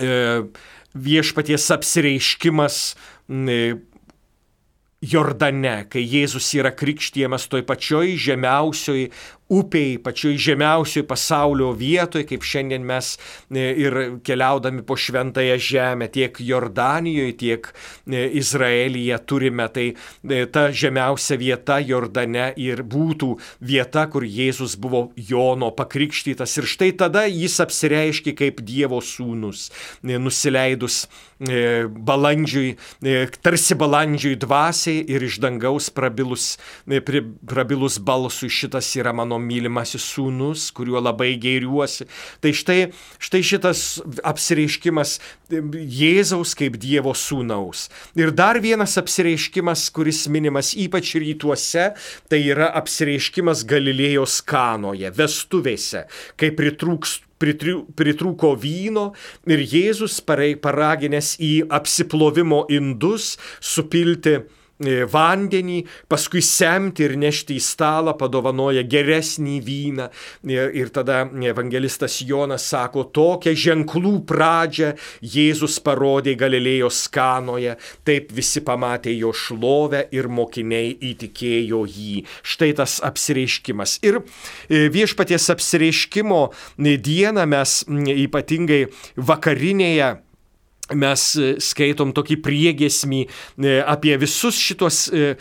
e, 0.00 0.42
viešpaties 0.94 1.70
apsireiškimas 1.76 2.82
e, 3.28 3.62
Jordane, 5.02 5.88
kai 5.90 6.04
Jėzus 6.06 6.46
yra 6.54 6.70
krikštiemas 6.78 7.48
toj 7.50 7.64
pačioj 7.66 8.14
žemiausioj 8.22 9.08
upiai, 9.52 9.98
pačioj 10.00 10.36
žemiausioj 10.40 11.04
pasaulio 11.08 11.72
vietoje, 11.76 12.24
kaip 12.28 12.44
šiandien 12.46 12.84
mes 12.88 13.12
e, 13.52 13.66
ir 13.84 13.96
keliaudami 14.24 14.84
po 14.86 14.96
šventąją 14.96 15.58
žemę, 15.60 16.08
tiek 16.12 16.40
Jordanijoje, 16.40 17.34
tiek 17.36 17.68
e, 17.68 18.24
Izraelyje 18.40 19.18
turime, 19.28 19.68
tai 19.74 19.86
e, 19.92 20.44
ta 20.48 20.70
žemiausia 20.72 21.36
vieta 21.40 21.78
Jordane 21.84 22.52
ir 22.56 22.80
būtų 22.82 23.34
vieta, 23.60 24.06
kur 24.08 24.24
Jėzus 24.24 24.78
buvo 24.80 25.10
Jono 25.16 25.72
pakrikštytas. 25.76 26.56
Ir 26.62 26.70
štai 26.72 26.92
tada 27.04 27.26
jis 27.28 27.58
apsireiškia 27.60 28.36
kaip 28.38 28.64
Dievo 28.64 29.02
sūnus, 29.04 29.68
nusileidus 30.02 31.04
balandžiui, 31.42 32.76
tarsi 33.42 33.74
balandžiui 33.78 34.36
dvasiai 34.40 35.02
ir 35.10 35.24
iš 35.26 35.40
dangaus 35.42 35.88
prabilus, 35.90 36.54
prabilus 36.86 37.98
balsui 37.98 38.50
šitas 38.52 38.92
yra 39.00 39.12
mano 39.16 39.41
mylimasis 39.44 40.04
sūnus, 40.14 40.68
kuriuo 40.74 41.02
labai 41.02 41.32
gėriuosi. 41.42 42.06
Tai 42.42 42.52
štai, 42.56 42.78
štai 43.22 43.42
šitas 43.46 43.82
apsireiškimas 44.26 45.18
Jėzaus 45.52 46.54
kaip 46.58 46.78
Dievo 46.80 47.12
sūnaus. 47.18 47.88
Ir 48.18 48.32
dar 48.36 48.60
vienas 48.62 48.96
apsireiškimas, 49.00 49.88
kuris 49.94 50.24
minimas 50.32 50.72
ypač 50.78 51.16
rytuose, 51.20 51.90
tai 52.30 52.40
yra 52.46 52.70
apsireiškimas 52.80 53.66
Galilėjos 53.68 54.40
kanoje, 54.48 55.12
vestuvėse, 55.18 56.06
kai 56.40 56.54
pritrūks 56.56 57.20
pritrūko 57.42 58.52
vyno 58.62 59.08
ir 59.50 59.62
Jėzus 59.66 60.20
paraginęs 60.22 61.34
į 61.42 61.52
apsiplovimo 61.74 62.64
indus 62.70 63.32
supilti 63.58 64.38
vandenį, 64.80 65.82
paskui 66.10 66.42
semti 66.42 67.04
ir 67.06 67.16
nešti 67.20 67.56
į 67.58 67.62
stalą, 67.62 68.14
padovanoja 68.18 68.82
geresnį 68.82 69.58
vyną. 69.64 70.08
Ir, 70.48 70.72
ir 70.74 70.90
tada 70.94 71.24
evangelistas 71.52 72.20
Jonas 72.26 72.66
sako, 72.72 73.04
tokią 73.14 73.54
ženklų 73.54 74.14
pradžią 74.28 74.92
Jėzus 75.22 75.78
parodė 75.84 76.34
Galilėjos 76.38 77.04
kanoje, 77.12 77.76
taip 78.06 78.32
visi 78.34 78.62
pamatė 78.64 79.14
jo 79.16 79.32
šlovę 79.32 80.06
ir 80.14 80.28
mokiniai 80.28 80.96
įtikėjo 81.12 81.84
jį. 81.86 82.24
Štai 82.42 82.72
tas 82.78 82.98
apsireiškimas. 83.04 83.98
Ir 84.06 84.22
e, 84.22 84.88
viešpaties 84.92 85.50
apsireiškimo 85.54 86.42
dieną 86.78 87.46
mes 87.50 87.82
ypatingai 88.26 88.84
vakarinėje 89.16 90.12
mes 90.98 91.24
e, 91.36 91.54
skaitom 91.62 92.12
tokį 92.16 92.38
priegesmį 92.44 93.22
e, 93.24 93.76
apie 93.80 94.16
visus 94.20 94.58
šitos 94.60 95.06
e, 95.12 95.34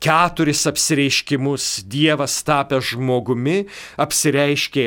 keturis 0.00 0.64
apsireiškimus 0.70 1.84
Dievas 1.90 2.38
tapęs 2.46 2.94
žmogumi 2.94 3.66
apsireiškė 4.00 4.86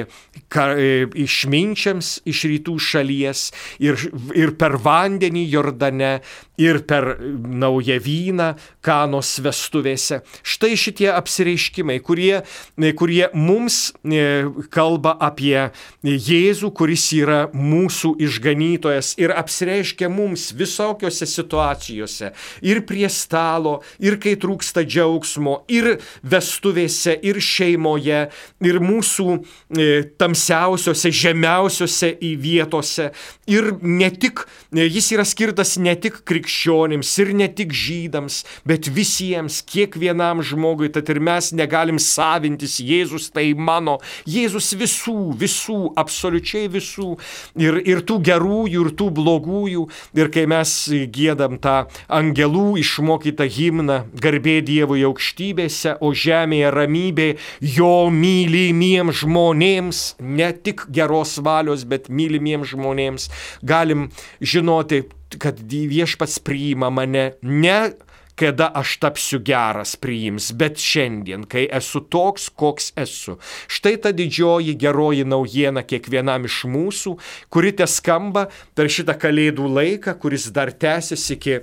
išminčiams 1.26 2.16
iš 2.30 2.46
rytų 2.50 2.78
šalies 2.82 3.46
ir, 3.84 4.00
ir 4.34 4.56
per 4.58 4.78
vandenį 4.82 5.46
Jordane 5.54 6.16
ir 6.58 6.84
per 6.86 7.18
naują 7.34 7.98
vyną 8.02 8.54
kanos 8.86 9.40
vestuvėse. 9.42 10.22
Štai 10.46 10.76
šitie 10.78 11.10
apsireiškimai, 11.14 11.98
kurie, 12.06 12.44
kurie 12.98 13.26
mums 13.34 13.94
e, 14.06 14.46
kalba 14.74 15.16
apie 15.18 15.72
Jėzų, 16.04 16.70
kuris 16.78 17.08
yra 17.18 17.40
mūsų 17.54 18.14
išganytojas 18.22 19.16
ir 19.22 19.34
apsireiškia 19.34 20.12
mums 20.14 20.52
visokiose 20.58 21.26
situacijose. 21.30 22.34
Ir 22.62 22.84
prie 22.86 23.10
stalo, 23.10 23.80
ir 23.98 24.20
kai 24.22 24.36
trūksta 24.38 24.86
džiaugsmo, 24.86 25.03
ir 25.68 25.98
vestuvėse, 26.24 27.16
ir 27.24 27.40
šeimoje, 27.44 28.28
ir 28.64 28.80
mūsų 28.84 29.28
e, 29.36 29.88
tamsiausiose, 30.20 31.12
žemiausiose 31.12 32.14
vietose. 32.40 33.12
Ir 33.50 33.74
ne 33.82 34.10
tik, 34.12 34.46
jis 34.72 35.12
yra 35.16 35.26
skirtas 35.28 35.76
ne 35.82 35.96
tik 36.00 36.22
krikščionims 36.28 37.12
ir 37.24 37.34
ne 37.36 37.50
tik 37.52 37.74
žydams, 37.76 38.44
bet 38.68 38.88
visiems, 38.88 39.62
kiekvienam 39.68 40.44
žmogui, 40.46 40.92
tad 40.94 41.10
ir 41.12 41.20
mes 41.24 41.52
negalim 41.56 42.00
savintis 42.02 42.80
Jėzus 42.84 43.30
tai 43.34 43.52
mano, 43.54 44.00
Jėzus 44.30 44.74
visų, 44.80 45.34
visų, 45.40 45.80
absoliučiai 46.00 46.70
visų, 46.72 47.18
ir, 47.60 47.80
ir 47.84 48.04
tų 48.08 48.20
gerųjų, 48.30 48.86
ir 48.88 48.96
tų 49.00 49.10
blogųjų, 49.20 49.88
ir 50.18 50.32
kai 50.34 50.46
mes 50.50 50.74
gėdam 51.14 51.60
tą 51.62 51.84
angelų 52.08 52.78
išmokytą 52.82 53.48
himną, 53.58 54.00
garbė 54.24 54.60
Dievui 54.94 55.08
aukštybėse, 55.10 55.98
o 56.06 56.14
žemėje 56.14 56.70
ramybė 56.70 57.28
jo 57.66 58.10
mylimiems 58.14 59.24
žmonėms, 59.24 60.02
ne 60.22 60.52
tik 60.54 60.86
geros 60.94 61.40
valios, 61.42 61.84
bet 61.84 62.10
mylimiems 62.10 62.76
žmonėms, 62.76 63.30
galim 63.64 64.12
žinoti, 64.40 65.08
kad 65.42 65.58
viešpats 65.58 66.38
priima 66.46 66.92
mane 66.94 67.34
ne 67.42 67.80
kada 68.36 68.72
aš 68.74 68.98
tapsiu 68.98 69.40
geras 69.46 69.96
priims, 69.96 70.52
bet 70.58 70.82
šiandien, 70.82 71.46
kai 71.46 71.68
esu 71.70 72.02
toks, 72.02 72.50
koks 72.50 72.92
esu. 72.98 73.38
Štai 73.70 73.98
ta 74.02 74.10
didžioji 74.14 74.74
geroji 74.78 75.26
naujiena 75.26 75.84
kiekvienam 75.86 76.50
iš 76.50 76.64
mūsų, 76.70 77.14
kuri 77.54 77.74
te 77.78 77.86
skamba 77.86 78.48
per 78.74 78.90
šitą 78.90 79.18
kalėdų 79.22 79.70
laiką, 79.78 80.18
kuris 80.22 80.50
dar 80.54 80.74
tęsiasi 80.74 81.38
iki 81.38 81.60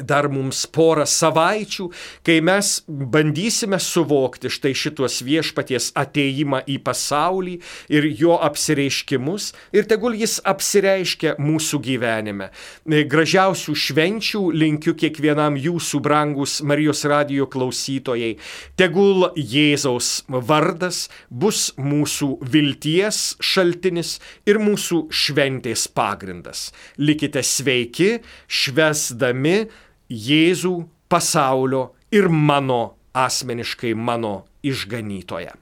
dar 0.00 0.28
mums 0.32 0.64
porą 0.66 1.06
savaičių, 1.08 1.88
kai 2.26 2.40
mes 2.44 2.80
bandysime 2.88 3.78
suvokti 3.82 4.50
štai 4.52 4.74
šitos 4.76 5.20
viešpaties 5.26 5.92
ateimą 5.98 6.62
į 6.70 6.78
pasaulį 6.84 7.54
ir 7.94 8.08
jo 8.18 8.38
apsireiškimus 8.42 9.52
ir 9.76 9.88
tegul 9.90 10.16
jis 10.18 10.40
apsireiškia 10.44 11.36
mūsų 11.42 11.80
gyvenime. 11.84 12.50
Gražiausių 12.84 13.74
švenčių 13.84 14.42
linkiu 14.54 14.96
kiekvienam 14.98 15.58
jūsų 15.60 16.00
brangus 16.04 16.60
Marijos 16.66 17.04
radio 17.10 17.46
klausytojai. 17.50 18.34
Tegul 18.78 19.28
Jėzaus 19.36 20.24
vardas 20.28 21.08
bus 21.30 21.70
mūsų 21.78 22.30
vilties 22.54 23.34
šaltinis 23.42 24.18
ir 24.48 24.60
mūsų 24.62 25.04
šventės 25.14 25.86
pagrindas. 25.94 26.68
Likite 26.98 27.42
sveiki, 27.44 28.18
švesdami 28.48 29.64
Jėzų 30.10 30.74
pasaulio 31.08 31.94
ir 32.12 32.28
mano 32.28 32.94
asmeniškai 33.14 33.94
mano 33.94 34.44
išganytoje. 34.62 35.54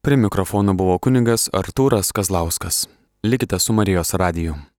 Prie 0.00 0.16
mikrofono 0.16 0.74
buvo 0.74 0.98
kuningas 0.98 1.50
Artūras 1.52 2.12
Kazlauskas. 2.12 2.86
Likite 3.22 3.58
su 3.58 3.72
Marijos 3.76 4.14
radiju. 4.14 4.54